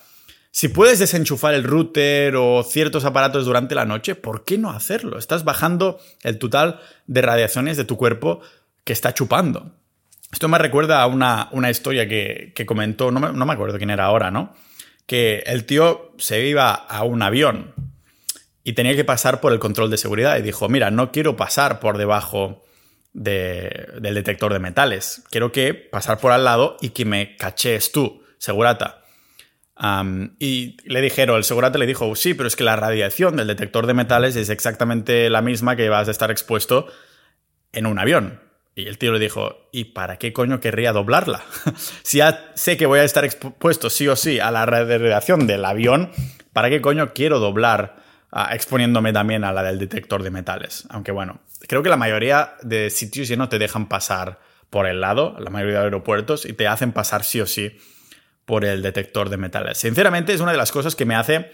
si 0.52 0.68
puedes 0.68 1.00
desenchufar 1.00 1.54
el 1.54 1.64
router 1.64 2.36
o 2.36 2.64
ciertos 2.64 3.06
aparatos 3.06 3.46
durante 3.46 3.76
la 3.76 3.86
noche, 3.86 4.16
¿por 4.16 4.44
qué 4.44 4.58
no 4.58 4.72
hacerlo? 4.72 5.18
Estás 5.18 5.44
bajando 5.44 6.00
el 6.24 6.40
total 6.40 6.80
de 7.08 7.22
radiaciones 7.22 7.78
de 7.78 7.86
tu 7.86 7.98
cuerpo 7.98 8.42
que 8.84 8.94
está 8.94 9.14
chupando. 9.14 9.72
Esto 10.32 10.48
me 10.48 10.58
recuerda 10.58 11.02
a 11.02 11.08
una, 11.08 11.70
historia 11.70 12.08
que, 12.08 12.66
comentó, 12.66 13.12
no 13.12 13.20
me, 13.20 13.54
acuerdo 13.54 13.78
quién 13.78 13.90
era 13.90 14.06
ahora, 14.06 14.32
¿no? 14.32 14.54
Que 15.06 15.44
el 15.46 15.66
tío 15.66 16.14
se 16.18 16.46
iba 16.46 16.74
a 16.74 17.04
un 17.04 17.22
avión 17.22 17.74
y 18.68 18.74
tenía 18.74 18.96
que 18.96 19.06
pasar 19.06 19.42
por 19.42 19.54
el 19.54 19.60
control 19.60 19.92
de 19.92 19.98
seguridad 19.98 20.38
y 20.38 20.42
dijo, 20.42 20.68
mira, 20.68 20.90
no 20.90 21.12
quiero 21.12 21.38
pasar 21.38 21.80
por 21.80 22.00
debajo 22.00 22.66
del 23.14 24.02
detector 24.02 24.52
de 24.52 24.60
metales, 24.60 25.24
quiero 25.30 25.52
que 25.52 25.76
pasar 25.76 26.18
por 26.18 26.32
al 26.32 26.44
lado 26.44 26.76
y 26.82 26.90
que 26.90 27.06
me 27.06 27.38
cachees 27.38 27.92
tú, 27.92 28.24
segurata. 28.40 29.04
y 30.40 30.78
le 30.84 31.02
dijeron, 31.02 31.38
el 31.38 31.44
segurata 31.44 31.78
le 31.78 31.86
dijo, 31.86 32.14
sí, 32.16 32.34
pero 32.34 32.48
es 32.48 32.56
que 32.56 32.64
la 32.64 32.76
radiación 32.76 33.36
del 33.36 33.48
detector 33.48 33.86
de 33.86 33.94
metales 33.94 34.36
es 34.36 34.50
exactamente 34.50 35.30
la 35.30 35.44
misma 35.44 35.76
que 35.76 35.88
vas 35.88 36.08
a 36.08 36.12
estar 36.12 36.32
expuesto 36.32 36.88
en 37.72 37.86
un 37.86 38.00
avión. 38.00 38.42
Y 38.74 38.88
el 38.88 38.98
tío 38.98 39.14
le 39.14 39.20
dijo, 39.20 39.70
¿y 39.72 39.86
para 39.86 40.18
qué 40.18 40.34
coño 40.34 40.60
querría 40.60 40.92
doblarla? 40.92 41.46
si 42.02 42.18
ya 42.18 42.52
sé 42.56 42.78
que 42.78 42.88
voy 42.88 43.00
a 43.00 43.04
estar 43.04 43.26
expuesto 43.26 43.92
sí 43.92 44.08
o 44.08 44.16
sí 44.16 44.40
a 44.40 44.50
la 44.50 44.66
radiación 44.66 45.46
del 45.46 45.64
avión, 45.66 46.12
¿para 46.52 46.72
qué 46.72 46.82
coño 46.82 47.14
quiero 47.14 47.40
doblar 47.40 48.05
exponiéndome 48.52 49.14
también 49.14 49.44
a 49.44 49.54
la 49.54 49.64
del 49.64 49.80
detector 49.80 50.24
de 50.24 50.32
metales? 50.32 50.86
Aunque 50.90 51.12
bueno, 51.12 51.42
creo 51.68 51.84
que 51.84 51.90
la 51.90 51.98
mayoría 51.98 52.56
de 52.62 52.90
sitios 52.90 53.28
ya 53.28 53.36
no 53.36 53.50
te 53.50 53.60
dejan 53.60 53.88
pasar 53.88 54.40
por 54.70 54.88
el 54.88 55.02
lado, 55.02 55.36
la 55.40 55.50
mayoría 55.50 55.80
de 55.80 55.86
aeropuertos, 55.86 56.46
y 56.46 56.54
te 56.54 56.68
hacen 56.68 56.92
pasar 56.92 57.24
sí 57.24 57.40
o 57.42 57.46
sí 57.46 57.78
por 58.46 58.66
el 58.66 58.82
detector 58.82 59.30
de 59.30 59.38
metales. 59.38 59.78
Sinceramente 59.78 60.34
es 60.34 60.42
una 60.42 60.52
de 60.52 60.58
las 60.58 60.72
cosas 60.72 60.96
que 60.96 61.06
me 61.06 61.16
hace 61.16 61.52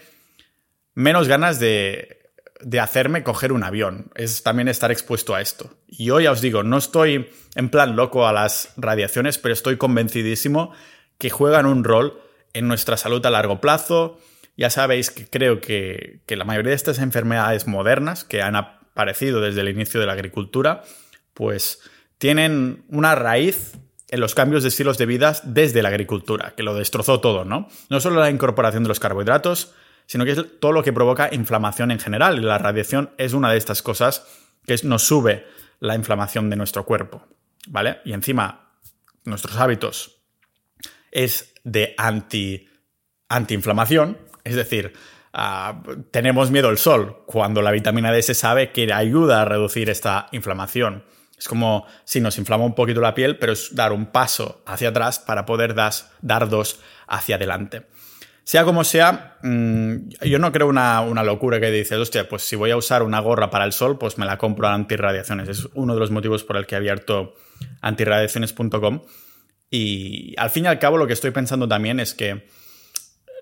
menos 0.94 1.28
ganas 1.28 1.60
de 1.60 2.22
de 2.62 2.80
hacerme 2.80 3.22
coger 3.22 3.52
un 3.52 3.64
avión, 3.64 4.10
es 4.14 4.42
también 4.42 4.68
estar 4.68 4.90
expuesto 4.90 5.34
a 5.34 5.40
esto. 5.40 5.70
Y 5.86 6.06
yo 6.06 6.20
ya 6.20 6.30
os 6.30 6.40
digo, 6.40 6.62
no 6.62 6.78
estoy 6.78 7.28
en 7.54 7.68
plan 7.68 7.96
loco 7.96 8.26
a 8.26 8.32
las 8.32 8.72
radiaciones, 8.76 9.38
pero 9.38 9.52
estoy 9.52 9.76
convencidísimo 9.76 10.72
que 11.18 11.30
juegan 11.30 11.66
un 11.66 11.84
rol 11.84 12.20
en 12.52 12.68
nuestra 12.68 12.96
salud 12.96 13.24
a 13.26 13.30
largo 13.30 13.60
plazo. 13.60 14.18
Ya 14.56 14.70
sabéis 14.70 15.10
que 15.10 15.26
creo 15.26 15.60
que, 15.60 16.20
que 16.26 16.36
la 16.36 16.44
mayoría 16.44 16.70
de 16.70 16.76
estas 16.76 16.98
enfermedades 16.98 17.66
modernas 17.66 18.24
que 18.24 18.42
han 18.42 18.56
aparecido 18.56 19.40
desde 19.40 19.62
el 19.62 19.68
inicio 19.68 20.00
de 20.00 20.06
la 20.06 20.12
agricultura, 20.12 20.82
pues 21.34 21.80
tienen 22.18 22.84
una 22.88 23.14
raíz 23.14 23.72
en 24.08 24.20
los 24.20 24.34
cambios 24.34 24.62
de 24.62 24.68
estilos 24.68 24.98
de 24.98 25.06
vida 25.06 25.34
desde 25.42 25.82
la 25.82 25.88
agricultura, 25.88 26.52
que 26.54 26.62
lo 26.62 26.74
destrozó 26.74 27.20
todo, 27.20 27.46
¿no? 27.46 27.68
No 27.88 27.98
solo 27.98 28.20
la 28.20 28.30
incorporación 28.30 28.82
de 28.82 28.90
los 28.90 29.00
carbohidratos, 29.00 29.72
sino 30.06 30.26
que 30.26 30.32
es 30.32 30.60
todo 30.60 30.72
lo 30.72 30.82
que 30.82 30.92
provoca 30.92 31.30
inflamación 31.32 31.90
en 31.90 31.98
general. 31.98 32.38
Y 32.38 32.42
la 32.42 32.58
radiación 32.58 33.10
es 33.16 33.32
una 33.32 33.50
de 33.50 33.56
estas 33.56 33.80
cosas 33.80 34.26
que 34.66 34.76
nos 34.84 35.02
sube 35.02 35.46
la 35.80 35.94
inflamación 35.94 36.50
de 36.50 36.56
nuestro 36.56 36.84
cuerpo, 36.84 37.26
¿vale? 37.68 38.00
Y 38.04 38.12
encima, 38.12 38.74
nuestros 39.24 39.56
hábitos 39.56 40.22
es 41.10 41.54
de 41.64 41.94
anti, 41.96 42.68
antiinflamación, 43.28 44.18
es 44.44 44.54
decir, 44.54 44.92
ah, 45.32 45.82
tenemos 46.10 46.50
miedo 46.50 46.68
al 46.68 46.78
sol, 46.78 47.24
cuando 47.26 47.62
la 47.62 47.70
vitamina 47.70 48.12
D 48.12 48.22
se 48.22 48.34
sabe 48.34 48.72
que 48.72 48.92
ayuda 48.92 49.42
a 49.42 49.44
reducir 49.44 49.90
esta 49.90 50.28
inflamación. 50.32 51.04
Es 51.36 51.48
como 51.48 51.86
si 52.04 52.20
nos 52.20 52.38
inflama 52.38 52.64
un 52.64 52.74
poquito 52.74 53.00
la 53.00 53.14
piel, 53.14 53.36
pero 53.38 53.52
es 53.52 53.74
dar 53.74 53.92
un 53.92 54.06
paso 54.06 54.62
hacia 54.64 54.90
atrás 54.90 55.18
para 55.18 55.44
poder 55.44 55.74
dar 55.74 56.48
dos 56.48 56.80
hacia 57.08 57.36
adelante. 57.36 57.86
Sea 58.44 58.64
como 58.64 58.82
sea, 58.82 59.38
mm, 59.42 60.08
yo 60.24 60.38
no 60.38 60.50
creo 60.50 60.66
una, 60.66 61.00
una, 61.00 61.22
locura 61.22 61.60
que 61.60 61.70
dices, 61.70 61.96
hostia, 61.98 62.28
pues 62.28 62.42
si 62.42 62.56
voy 62.56 62.72
a 62.72 62.76
usar 62.76 63.04
una 63.04 63.20
gorra 63.20 63.50
para 63.50 63.64
el 63.64 63.72
sol, 63.72 63.98
pues 63.98 64.18
me 64.18 64.26
la 64.26 64.36
compro 64.36 64.66
a 64.66 64.74
antirradiaciones. 64.74 65.48
Es 65.48 65.68
uno 65.74 65.94
de 65.94 66.00
los 66.00 66.10
motivos 66.10 66.42
por 66.42 66.56
el 66.56 66.66
que 66.66 66.74
he 66.74 66.78
abierto 66.78 67.34
antirradiaciones.com. 67.80 69.02
Y 69.70 70.34
al 70.38 70.50
fin 70.50 70.64
y 70.64 70.68
al 70.68 70.78
cabo 70.78 70.98
lo 70.98 71.06
que 71.06 71.12
estoy 71.12 71.30
pensando 71.30 71.68
también 71.68 72.00
es 72.00 72.14
que 72.14 72.48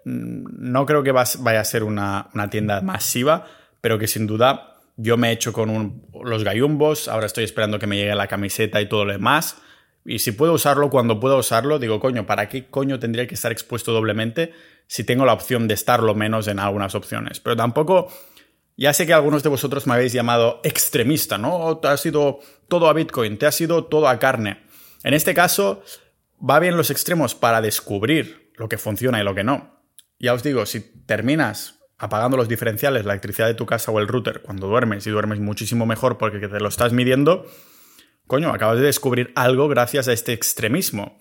no 0.04 0.86
creo 0.86 1.02
que 1.02 1.12
vaya 1.12 1.60
a 1.60 1.64
ser 1.64 1.84
una, 1.84 2.28
una 2.34 2.50
tienda 2.50 2.80
masiva, 2.80 3.46
pero 3.80 3.98
que 3.98 4.06
sin 4.06 4.26
duda 4.26 4.70
yo 4.96 5.16
me 5.16 5.30
he 5.30 5.32
hecho 5.32 5.52
con 5.52 6.02
los 6.24 6.44
gallumbos, 6.44 7.08
ahora 7.08 7.26
estoy 7.26 7.44
esperando 7.44 7.78
que 7.78 7.86
me 7.86 7.96
llegue 7.96 8.14
la 8.14 8.26
camiseta 8.26 8.80
y 8.80 8.88
todo 8.88 9.06
lo 9.06 9.12
demás. 9.12 9.56
Y 10.04 10.18
si 10.18 10.32
puedo 10.32 10.52
usarlo 10.52 10.90
cuando 10.90 11.20
puedo 11.20 11.38
usarlo, 11.38 11.78
digo, 11.78 12.00
coño, 12.00 12.26
¿para 12.26 12.48
qué 12.48 12.68
coño 12.68 12.98
tendría 12.98 13.26
que 13.26 13.34
estar 13.34 13.52
expuesto 13.52 13.92
doblemente 13.92 14.52
si 14.86 15.04
tengo 15.04 15.24
la 15.24 15.32
opción 15.32 15.68
de 15.68 15.74
estarlo 15.74 16.14
menos 16.14 16.48
en 16.48 16.58
algunas 16.58 16.94
opciones? 16.94 17.40
Pero 17.40 17.56
tampoco, 17.56 18.12
ya 18.76 18.92
sé 18.92 19.06
que 19.06 19.12
algunos 19.12 19.42
de 19.42 19.48
vosotros 19.48 19.86
me 19.86 19.94
habéis 19.94 20.12
llamado 20.12 20.60
extremista, 20.64 21.38
¿no? 21.38 21.78
Te 21.78 21.88
ha 21.88 21.96
sido 21.96 22.40
todo 22.68 22.88
a 22.88 22.92
Bitcoin, 22.92 23.38
te 23.38 23.46
ha 23.46 23.52
sido 23.52 23.84
todo 23.84 24.08
a 24.08 24.18
carne. 24.18 24.62
En 25.02 25.14
este 25.14 25.34
caso, 25.34 25.82
va 26.38 26.58
bien 26.58 26.76
los 26.76 26.90
extremos 26.90 27.34
para 27.34 27.60
descubrir 27.60 28.52
lo 28.56 28.68
que 28.68 28.78
funciona 28.78 29.20
y 29.20 29.24
lo 29.24 29.34
que 29.34 29.44
no. 29.44 29.80
Ya 30.20 30.35
os 30.35 30.42
digo, 30.42 30.66
si 30.66 30.80
terminas 31.06 31.80
apagando 31.98 32.37
los 32.37 32.48
diferenciales, 32.48 33.04
la 33.04 33.12
electricidad 33.12 33.46
de 33.46 33.54
tu 33.54 33.66
casa 33.66 33.90
o 33.90 33.98
el 33.98 34.06
router 34.06 34.42
cuando 34.42 34.68
duermes 34.68 35.06
y 35.06 35.11
duermes 35.11 35.40
muchísimo 35.40 35.87
mejor 35.87 36.18
porque 36.18 36.46
te 36.46 36.61
lo 36.61 36.68
estás 36.68 36.92
midiendo, 36.92 37.46
coño, 38.26 38.50
acabas 38.52 38.78
de 38.78 38.85
descubrir 38.85 39.33
algo 39.35 39.66
gracias 39.68 40.09
a 40.09 40.12
este 40.12 40.33
extremismo. 40.33 41.18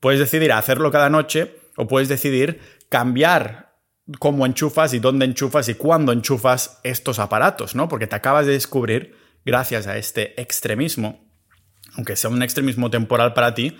Puedes 0.00 0.18
decidir 0.18 0.52
hacerlo 0.52 0.90
cada 0.90 1.10
noche 1.10 1.56
o 1.76 1.86
puedes 1.86 2.08
decidir 2.08 2.60
cambiar 2.88 3.74
cómo 4.18 4.46
enchufas 4.46 4.94
y 4.94 4.98
dónde 4.98 5.26
enchufas 5.26 5.68
y 5.68 5.74
cuándo 5.74 6.12
enchufas 6.12 6.80
estos 6.84 7.18
aparatos, 7.18 7.74
¿no? 7.74 7.88
Porque 7.88 8.06
te 8.06 8.16
acabas 8.16 8.46
de 8.46 8.52
descubrir, 8.52 9.14
gracias 9.44 9.86
a 9.86 9.98
este 9.98 10.40
extremismo, 10.40 11.30
aunque 11.94 12.16
sea 12.16 12.30
un 12.30 12.42
extremismo 12.42 12.90
temporal 12.90 13.34
para 13.34 13.54
ti, 13.54 13.76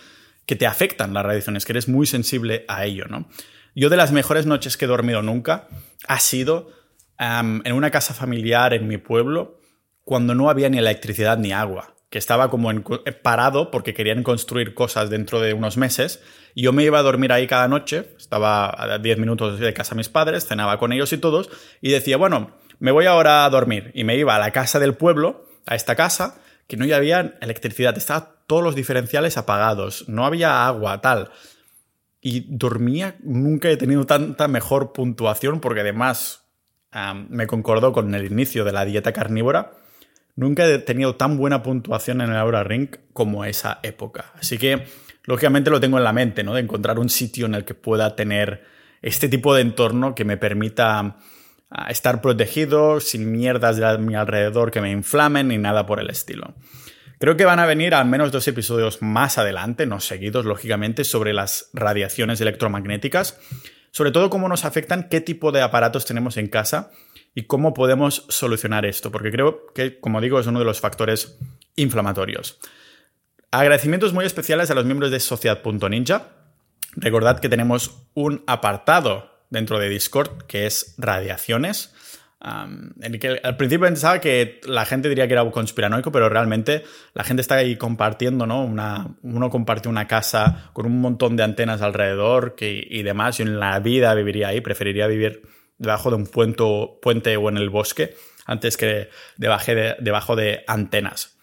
que 0.47 0.57
te 0.57 0.67
afectan 0.67 1.15
las 1.15 1.25
radiaciones, 1.25 1.65
que 1.65 1.73
eres 1.73 1.89
muy 1.89 2.07
sensible 2.07 2.65
a 2.69 2.85
ello, 2.85 3.07
¿no? 3.09 3.29
Yo 3.75 3.89
de 3.89 3.97
las 3.97 4.13
mejores 4.13 4.45
noches 4.45 4.77
que 4.77 4.85
he 4.85 4.89
dormido 4.89 5.23
nunca 5.23 5.67
ha 6.07 6.21
sido 6.21 6.71
en 7.19 7.73
una 7.73 7.91
casa 7.91 8.15
familiar 8.15 8.75
en 8.75 8.89
mi 8.89 8.99
pueblo 8.99 9.59
cuando 10.05 10.35
no 10.35 10.51
había 10.51 10.69
ni 10.69 10.79
electricidad 10.79 11.39
ni 11.39 11.53
agua, 11.53 11.95
que 12.11 12.19
estaba 12.19 12.51
como 12.51 12.71
eh, 12.73 13.13
parado 13.13 13.71
porque 13.71 13.95
querían 13.95 14.25
construir 14.25 14.75
cosas 14.75 15.09
dentro 15.09 15.41
de 15.41 15.55
unos 15.55 15.77
meses. 15.77 16.21
Yo 16.57 16.73
me 16.73 16.83
iba 16.83 16.99
a 16.99 17.03
dormir 17.03 17.33
ahí 17.33 17.47
cada 17.47 17.69
noche, 17.69 18.09
estaba 18.19 18.75
a 18.77 18.99
10 18.99 19.19
minutos 19.19 19.61
de 19.61 19.73
casa 19.73 19.95
de 19.95 19.99
mis 19.99 20.09
padres, 20.09 20.47
cenaba 20.47 20.79
con 20.79 20.93
ellos 20.93 21.13
y 21.13 21.19
todos 21.19 21.49
y 21.81 21.93
decía, 21.93 22.17
bueno, 22.17 22.57
me 22.81 22.91
voy 22.91 23.07
ahora 23.07 23.45
a 23.45 23.51
dormir 23.51 23.93
y 23.95 24.05
me 24.05 24.17
iba 24.17 24.35
a 24.35 24.41
la 24.41 24.51
casa 24.51 24.81
del 24.81 24.95
pueblo, 24.95 25.47
a 25.67 25.77
esta 25.77 25.95
casa, 25.95 26.41
que 26.67 26.77
no 26.77 26.85
había 26.95 27.39
electricidad, 27.41 27.97
estaban 27.97 28.29
todos 28.49 28.65
los 28.65 28.75
diferenciales 28.75 29.37
apagados, 29.37 30.09
no 30.09 30.27
había 30.27 30.67
agua, 30.67 31.01
tal 31.01 31.31
y 32.25 32.47
dormía, 32.49 33.17
nunca 33.21 33.69
he 33.69 33.77
tenido 33.77 34.07
tanta 34.07 34.47
mejor 34.47 34.93
puntuación 34.93 35.61
porque 35.61 35.81
además 35.81 36.47
me 37.29 37.47
concordó 37.47 37.93
con 37.93 38.15
el 38.15 38.31
inicio 38.31 38.65
de 38.65 38.73
la 38.73 38.85
dieta 38.85 39.13
carnívora. 39.13 39.73
Nunca 40.37 40.67
he 40.67 40.79
tenido 40.79 41.17
tan 41.17 41.37
buena 41.37 41.63
puntuación 41.63 42.21
en 42.21 42.31
el 42.31 42.37
Aura 42.37 42.63
Ring 42.65 42.89
como 43.13 43.45
esa 43.45 43.81
época. 43.83 44.33
Así 44.39 44.57
que, 44.57 44.87
lógicamente, 45.25 45.71
lo 45.71 45.81
tengo 45.81 45.99
en 45.99 46.05
la 46.05 46.13
mente, 46.13 46.45
¿no? 46.45 46.55
De 46.55 46.61
encontrar 46.61 46.99
un 46.99 47.09
sitio 47.11 47.47
en 47.47 47.55
el 47.55 47.65
que 47.65 47.75
pueda 47.75 48.15
tener 48.15 48.65
este 49.03 49.29
tipo 49.29 49.55
de 49.55 49.63
entorno 49.63 50.15
que 50.15 50.25
me 50.25 50.37
permita 50.37 51.17
estar 51.89 52.21
protegido, 52.21 53.01
sin 53.01 53.33
mierdas 53.33 53.79
de 53.79 53.99
mi 53.99 54.15
alrededor 54.15 54.71
que 54.71 54.81
me 54.81 54.91
inflamen 54.91 55.49
ni 55.49 55.59
nada 55.59 55.87
por 55.87 55.99
el 55.99 56.09
estilo. 56.09 56.55
Creo 57.23 57.37
que 57.37 57.45
van 57.45 57.61
a 57.61 57.67
venir 57.67 57.95
al 57.95 58.07
menos 58.07 58.33
dos 58.33 58.49
episodios 58.49 59.01
más 59.01 59.39
adelante, 59.39 59.87
no 59.87 60.01
seguidos, 60.01 60.45
lógicamente, 60.45 61.05
sobre 61.05 61.33
las 61.33 61.71
radiaciones 61.73 62.41
electromagnéticas, 62.41 63.39
sobre 63.93 64.11
todo 64.11 64.29
cómo 64.29 64.49
nos 64.49 64.65
afectan, 64.65 65.09
qué 65.09 65.21
tipo 65.21 65.53
de 65.53 65.63
aparatos 65.63 66.05
tenemos 66.05 66.37
en 66.37 66.49
casa 66.49 66.91
y 67.33 67.45
cómo 67.45 67.75
podemos 67.75 68.27
solucionar 68.29 68.87
esto, 68.87 69.13
porque 69.13 69.31
creo 69.31 69.73
que, 69.73 70.01
como 70.01 70.21
digo, 70.21 70.41
es 70.41 70.49
uno 70.49 70.59
de 70.59 70.65
los 70.65 70.81
factores 70.81 71.39
inflamatorios. 71.77 72.59
Agradecimientos 73.53 74.13
muy 74.13 74.25
especiales 74.25 74.73
a 74.73 74.75
los 74.75 74.85
miembros 74.85 75.13
de 75.13 75.21
Sociedad.ninja. 75.21 76.27
Recordad 76.97 77.39
que 77.39 77.49
tenemos 77.49 78.03
un 78.15 78.43
apartado 78.49 79.45
dentro 79.49 79.79
de 79.79 79.89
Discord 79.89 80.43
que 80.49 80.67
es 80.67 80.97
radiaciones 80.99 81.95
en 82.45 83.19
que 83.21 83.41
al 83.43 83.57
principio 83.57 83.87
pensaba 83.87 84.21
que 84.21 84.61
la 84.65 84.85
gente 84.85 85.09
diría 85.09 85.29
que 85.29 85.35
era 85.35 85.49
conspiranoico, 85.51 86.11
pero 86.11 86.29
realmente 86.29 86.83
la 87.15 87.23
gente 87.23 87.41
está 87.41 87.57
ahí 87.57 87.77
compartiendo, 87.77 88.47
¿no? 88.47 88.65
Uno 88.65 89.51
comparte 89.51 89.89
una 89.89 90.09
casa 90.09 90.71
con 90.73 90.87
un 90.87 91.01
montón 91.01 91.37
de 91.37 91.45
antenas 91.45 91.83
alrededor 91.83 92.55
que, 92.57 92.85
y 92.89 93.03
demás. 93.03 93.39
Yo 93.39 93.45
en 93.45 93.61
la 93.61 93.79
vida 93.79 94.15
viviría 94.15 94.49
ahí, 94.49 94.61
preferiría 94.61 95.07
vivir 95.07 95.43
debajo 95.79 96.11
de 96.11 96.17
un 96.17 96.27
puente, 96.27 96.65
puente 97.01 97.37
o 97.37 97.49
en 97.49 97.59
el 97.59 97.71
bosque 97.71 98.15
antes 98.45 98.77
que 98.77 99.09
debajo 99.37 99.73
de, 99.73 99.97
debajo 100.01 100.37
de 100.37 100.65
antenas. 100.67 101.37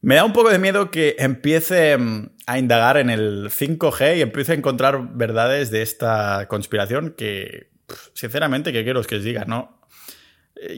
Me 0.00 0.16
da 0.16 0.24
un 0.24 0.32
poco 0.32 0.50
de 0.50 0.58
miedo 0.58 0.90
que 0.90 1.16
empiece 1.18 1.96
mm, 1.96 2.30
a 2.46 2.58
indagar 2.58 2.96
en 2.96 3.08
el 3.08 3.50
5G 3.50 4.18
y 4.18 4.20
empiece 4.20 4.52
a 4.52 4.54
encontrar 4.56 5.14
verdades 5.14 5.70
de 5.70 5.82
esta 5.82 6.46
conspiración 6.48 7.14
que, 7.16 7.70
sinceramente, 8.12 8.72
¿qué 8.72 8.84
quiero 8.84 9.02
que 9.02 9.16
os 9.16 9.24
diga? 9.24 9.44
No, 9.46 9.83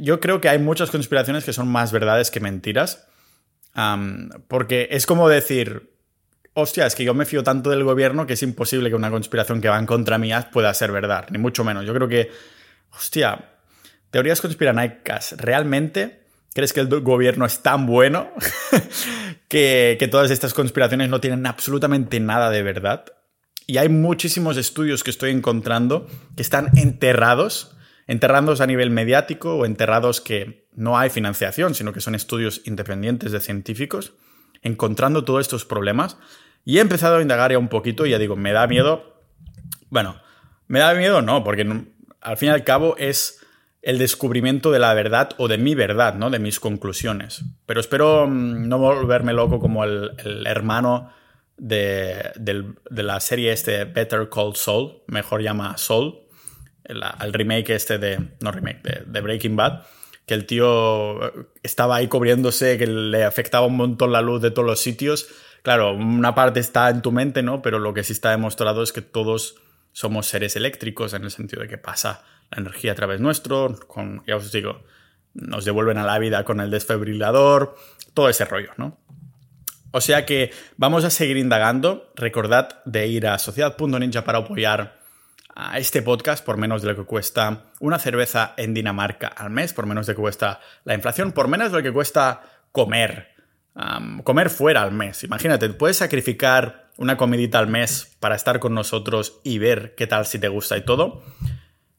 yo 0.01 0.21
creo 0.21 0.41
que 0.41 0.49
hay 0.49 0.59
muchas 0.59 0.91
conspiraciones 0.91 1.45
que 1.45 1.53
son 1.53 1.69
más 1.69 1.93
verdades 1.93 2.31
que 2.31 2.41
mentiras. 2.41 3.07
porque 4.49 4.89
es 4.91 5.07
como 5.07 5.29
decir, 5.29 5.93
hostia, 6.55 6.87
es 6.87 6.95
que 6.95 7.05
yo 7.05 7.15
me 7.15 7.27
fío 7.27 7.43
tanto 7.43 7.71
del 7.71 7.85
gobierno 7.85 8.27
que 8.27 8.33
es 8.33 8.43
imposible 8.43 8.89
que 8.89 8.97
una 8.97 9.11
conspiración 9.11 9.61
que 9.61 9.69
va 9.69 9.79
en 9.79 9.87
contra 9.87 10.19
mía 10.19 10.51
pueda 10.53 10.73
ser 10.75 10.93
verdad, 10.93 11.27
ni 11.31 11.39
mucho 11.39 11.65
menos. 11.65 11.85
Yo 11.85 11.95
creo 11.95 12.09
que, 12.09 12.31
hostia, 12.93 13.53
teorías 14.11 14.41
conspiranoicas, 14.41 15.37
¿realmente 15.39 16.23
crees 16.55 16.73
que 16.73 16.81
el 16.81 16.89
gobierno 16.89 17.45
es 17.45 17.63
tan 17.63 17.85
bueno 17.85 18.31
que, 19.49 19.97
que 19.99 20.09
todas 20.09 20.31
estas 20.31 20.55
conspiraciones 20.55 21.11
no 21.11 21.21
tienen 21.21 21.47
absolutamente 21.47 22.19
nada 22.21 22.51
de 22.51 22.63
verdad? 22.63 23.05
Y 23.67 23.77
hay 23.79 23.91
muchísimos 23.91 24.57
estudios 24.57 25.05
que 25.05 25.11
estoy 25.11 25.33
encontrando 25.33 26.07
que 26.37 26.43
están 26.43 26.71
enterrados 26.79 27.76
enterrados 28.07 28.61
a 28.61 28.67
nivel 28.67 28.91
mediático 28.91 29.57
o 29.57 29.67
enterrados 29.67 30.21
que 30.21 30.69
no 30.75 30.99
hay 30.99 31.11
financiación, 31.11 31.75
sino 31.75 31.93
que 31.93 32.01
son 32.01 32.15
estudios 32.15 32.63
independientes 32.65 33.33
de 33.33 33.41
científicos, 33.41 34.15
encontrando 34.63 35.25
todos 35.25 35.41
estos 35.41 35.65
problemas. 35.65 36.17
Y 36.65 36.79
he 36.79 36.81
empezado 36.81 37.17
a 37.17 37.23
indagar 37.23 37.53
ya 37.53 37.59
un 37.59 37.69
poquito 37.69 38.07
y 38.07 38.11
ya 38.11 38.19
digo, 38.19 38.37
me 38.37 38.53
da 38.53 38.67
miedo. 38.67 39.23
Bueno, 39.89 40.21
me 40.69 40.81
da 40.81 40.95
miedo 40.95 41.23
no, 41.23 41.45
porque 41.45 41.67
al 42.21 42.37
fin 42.37 42.49
y 42.49 42.53
al 42.53 42.65
cabo 42.65 42.97
es 42.99 43.41
el 43.83 43.99
descubrimiento 43.99 44.73
de 44.73 44.81
la 44.81 44.93
verdad 44.95 45.31
o 45.39 45.47
de 45.47 45.59
mi 45.59 45.77
verdad, 45.77 46.15
¿no? 46.15 46.29
De 46.29 46.41
mis 46.41 46.59
conclusiones. 46.59 47.45
Pero 47.67 47.79
espero 47.79 48.27
mm, 48.27 48.69
no 48.69 48.79
volverme 48.79 49.33
loco 49.33 49.61
como 49.61 49.85
el, 49.85 50.45
hermano 50.45 51.13
de, 51.57 52.33
de, 52.35 53.03
la 53.03 53.21
serie 53.21 53.53
este 53.53 53.85
Better 53.85 54.29
Call 54.29 54.57
Saul, 54.57 55.03
mejor 55.07 55.41
llama 55.41 55.79
Soul, 55.79 56.26
el, 56.89 57.33
remake 57.33 57.71
este 57.71 57.99
de, 57.99 58.19
no 58.41 58.53
remake, 58.53 58.83
de, 59.07 59.21
Breaking 59.21 59.57
Bad, 59.57 59.83
que 60.25 60.35
el 60.35 60.47
tío 60.47 61.21
estaba 61.63 61.97
ahí 61.97 62.09
cubriéndose, 62.09 62.79
que 62.79 62.87
le 62.87 63.25
afectaba 63.25 63.67
un 63.67 63.77
montón 63.77 64.13
la 64.13 64.23
luz 64.23 64.43
de 64.43 64.51
todos 64.51 64.67
los 64.67 64.81
sitios. 64.81 65.29
Claro, 65.63 65.95
una 65.95 66.35
parte 66.35 66.61
está 66.61 66.89
en 66.91 67.03
tu 67.03 67.13
mente, 67.13 67.43
¿no? 67.43 67.63
Pero 67.63 67.79
lo 67.79 67.95
que 67.95 68.05
sí 68.05 68.13
está 68.13 68.31
demostrado 68.31 68.83
es 68.83 68.93
que 68.93 69.03
todos 69.03 69.57
somos 69.93 70.27
seres 70.27 70.57
eléctricos 70.57 71.15
en 71.15 71.25
el 71.25 71.31
sentido 71.31 71.63
de 71.63 71.69
que 71.69 71.79
pasa 71.79 72.23
la 72.51 72.59
energía 72.59 72.93
a 72.93 72.95
través 72.95 73.21
nuestro, 73.21 73.77
con, 73.87 74.23
ya 74.27 74.37
os 74.37 74.53
digo, 74.53 74.85
nos 75.35 75.65
devuelven 75.65 75.99
a 75.99 76.05
la 76.05 76.19
vida 76.19 76.45
con 76.45 76.61
el 76.61 76.71
desfibrilador, 76.71 77.77
todo 78.15 78.29
ese 78.29 78.45
rollo, 78.45 78.71
¿no? 78.77 78.99
O 79.93 80.01
sea 80.01 80.27
que 80.27 80.53
vamos 80.77 81.05
a 81.05 81.11
seguir 81.11 81.39
indagando. 81.39 82.13
Recordad 82.17 82.83
de 82.85 83.07
ir 83.07 83.27
a 83.27 83.39
sociedad.ninja 83.39 84.25
para 84.25 84.39
apoyar 84.39 85.01
a 85.57 85.79
este 85.79 86.03
podcast 86.03 86.45
por 86.45 86.59
menos 86.59 86.83
de 86.83 86.89
lo 86.89 86.97
que 86.97 87.05
cuesta 87.05 87.65
una 87.81 87.99
cerveza 87.99 88.53
en 88.59 88.75
Dinamarca 88.75 89.29
al 89.29 89.51
mes, 89.51 89.73
por 89.73 89.87
menos 89.87 90.07
de 90.07 90.13
lo 90.13 90.17
que 90.17 90.23
cuesta 90.23 90.61
la 90.85 90.95
inflación, 90.95 91.33
por 91.33 91.49
menos 91.49 91.73
de 91.73 91.79
lo 91.79 91.83
que 91.83 91.93
cuesta 91.93 92.43
comer, 92.73 93.29
comer 94.23 94.51
fuera 94.51 94.83
al 94.83 94.93
mes. 94.93 95.25
Imagínate, 95.25 95.71
puedes 95.71 95.97
sacrificar 95.97 96.91
una 96.99 97.17
comidita 97.17 97.59
al 97.59 97.69
mes 97.69 98.17
para 98.21 98.37
estar 98.37 98.61
con 98.61 98.75
nosotros 98.75 99.41
y 99.45 99.59
ver 99.59 99.95
qué 99.97 100.07
tal 100.07 100.27
si 100.27 100.39
te 100.39 100.49
gusta 100.49 100.77
y 100.77 100.85
todo. 100.85 101.23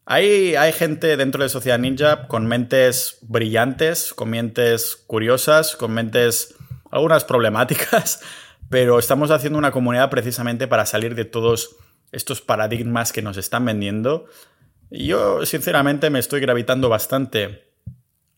Hay, 0.06 0.56
hay 0.56 0.72
gente 0.72 1.18
dentro 1.18 1.42
de 1.42 1.50
Sociedad 1.50 1.80
Ninja 1.80 2.28
con 2.28 2.46
mentes 2.46 3.18
brillantes, 3.24 4.14
con 4.14 4.30
mentes 4.30 4.96
curiosas, 5.08 5.76
con 5.76 5.94
mentes 5.94 6.56
algunas 6.92 7.26
problemáticas, 7.26 8.22
pero 8.70 9.00
estamos 9.00 9.32
haciendo 9.32 9.58
una 9.58 9.72
comunidad 9.72 10.12
precisamente 10.12 10.68
para 10.68 10.86
salir 10.86 11.16
de 11.16 11.26
todos 11.26 11.76
estos 12.12 12.42
paradigmas 12.42 13.12
que 13.12 13.22
nos 13.22 13.38
están 13.38 13.66
vendiendo. 13.66 14.26
Yo, 14.90 15.46
sinceramente, 15.46 16.10
me 16.10 16.20
estoy 16.20 16.40
gravitando 16.40 16.90
bastante 16.90 17.68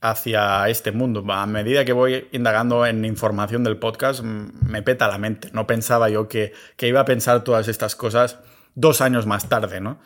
hacia 0.02 0.68
este 0.70 0.92
mundo. 0.92 1.24
A 1.32 1.46
medida 1.46 1.86
que 1.86 1.94
voy 1.94 2.28
indagando 2.32 2.86
en 2.86 3.06
información 3.06 3.64
del 3.64 3.78
podcast, 3.78 4.22
me 4.22 4.82
peta 4.82 5.08
la 5.08 5.18
mente. 5.18 5.50
No 5.54 5.68
pensaba 5.68 6.10
yo 6.10 6.28
que, 6.28 6.54
iba 6.80 7.02
a 7.02 7.06
pensar 7.06 7.44
todas 7.44 7.68
estas 7.68 7.96
cosas 7.96 8.40
dos 8.76 9.02
años 9.02 9.26
más 9.26 9.50
tarde, 9.50 9.82
¿no? 9.82 10.00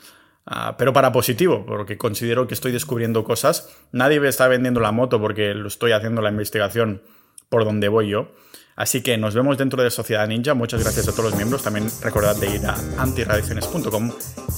Ah, 0.45 0.75
pero 0.77 0.91
para 0.91 1.13
positivo, 1.13 1.65
porque 1.65 1.97
considero 1.97 2.47
que 2.47 2.53
estoy 2.53 2.71
descubriendo 2.71 3.23
cosas. 3.23 3.69
Nadie 3.91 4.19
me 4.19 4.27
está 4.27 4.47
vendiendo 4.47 4.81
la 4.81 4.91
moto 4.91 5.21
porque 5.21 5.53
lo 5.53 5.67
estoy 5.67 5.93
haciendo 5.93 6.21
la 6.21 6.29
investigación 6.29 7.01
por 7.47 7.63
donde 7.63 7.87
voy 7.87 8.09
yo. 8.09 8.31
Así 8.75 9.01
que 9.01 9.17
nos 9.17 9.35
vemos 9.35 9.57
dentro 9.57 9.83
de 9.83 9.89
Sociedad 9.91 10.27
Ninja. 10.27 10.53
Muchas 10.53 10.81
gracias 10.83 11.07
a 11.07 11.11
todos 11.11 11.25
los 11.25 11.35
miembros. 11.35 11.63
También 11.63 11.87
recordad 12.01 12.35
de 12.35 12.55
ir 12.55 12.65
a 12.65 12.75
antiradiaciones.com 12.97 14.11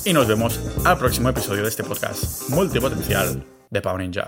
y 0.05 0.13
nos 0.13 0.27
vemos 0.27 0.59
al 0.85 0.97
próximo 0.97 1.29
episodio 1.29 1.63
de 1.63 1.69
este 1.69 1.83
podcast 1.83 2.49
multipotencial 2.49 3.43
de 3.69 3.81
Pau 3.81 3.97
Ninja. 3.97 4.27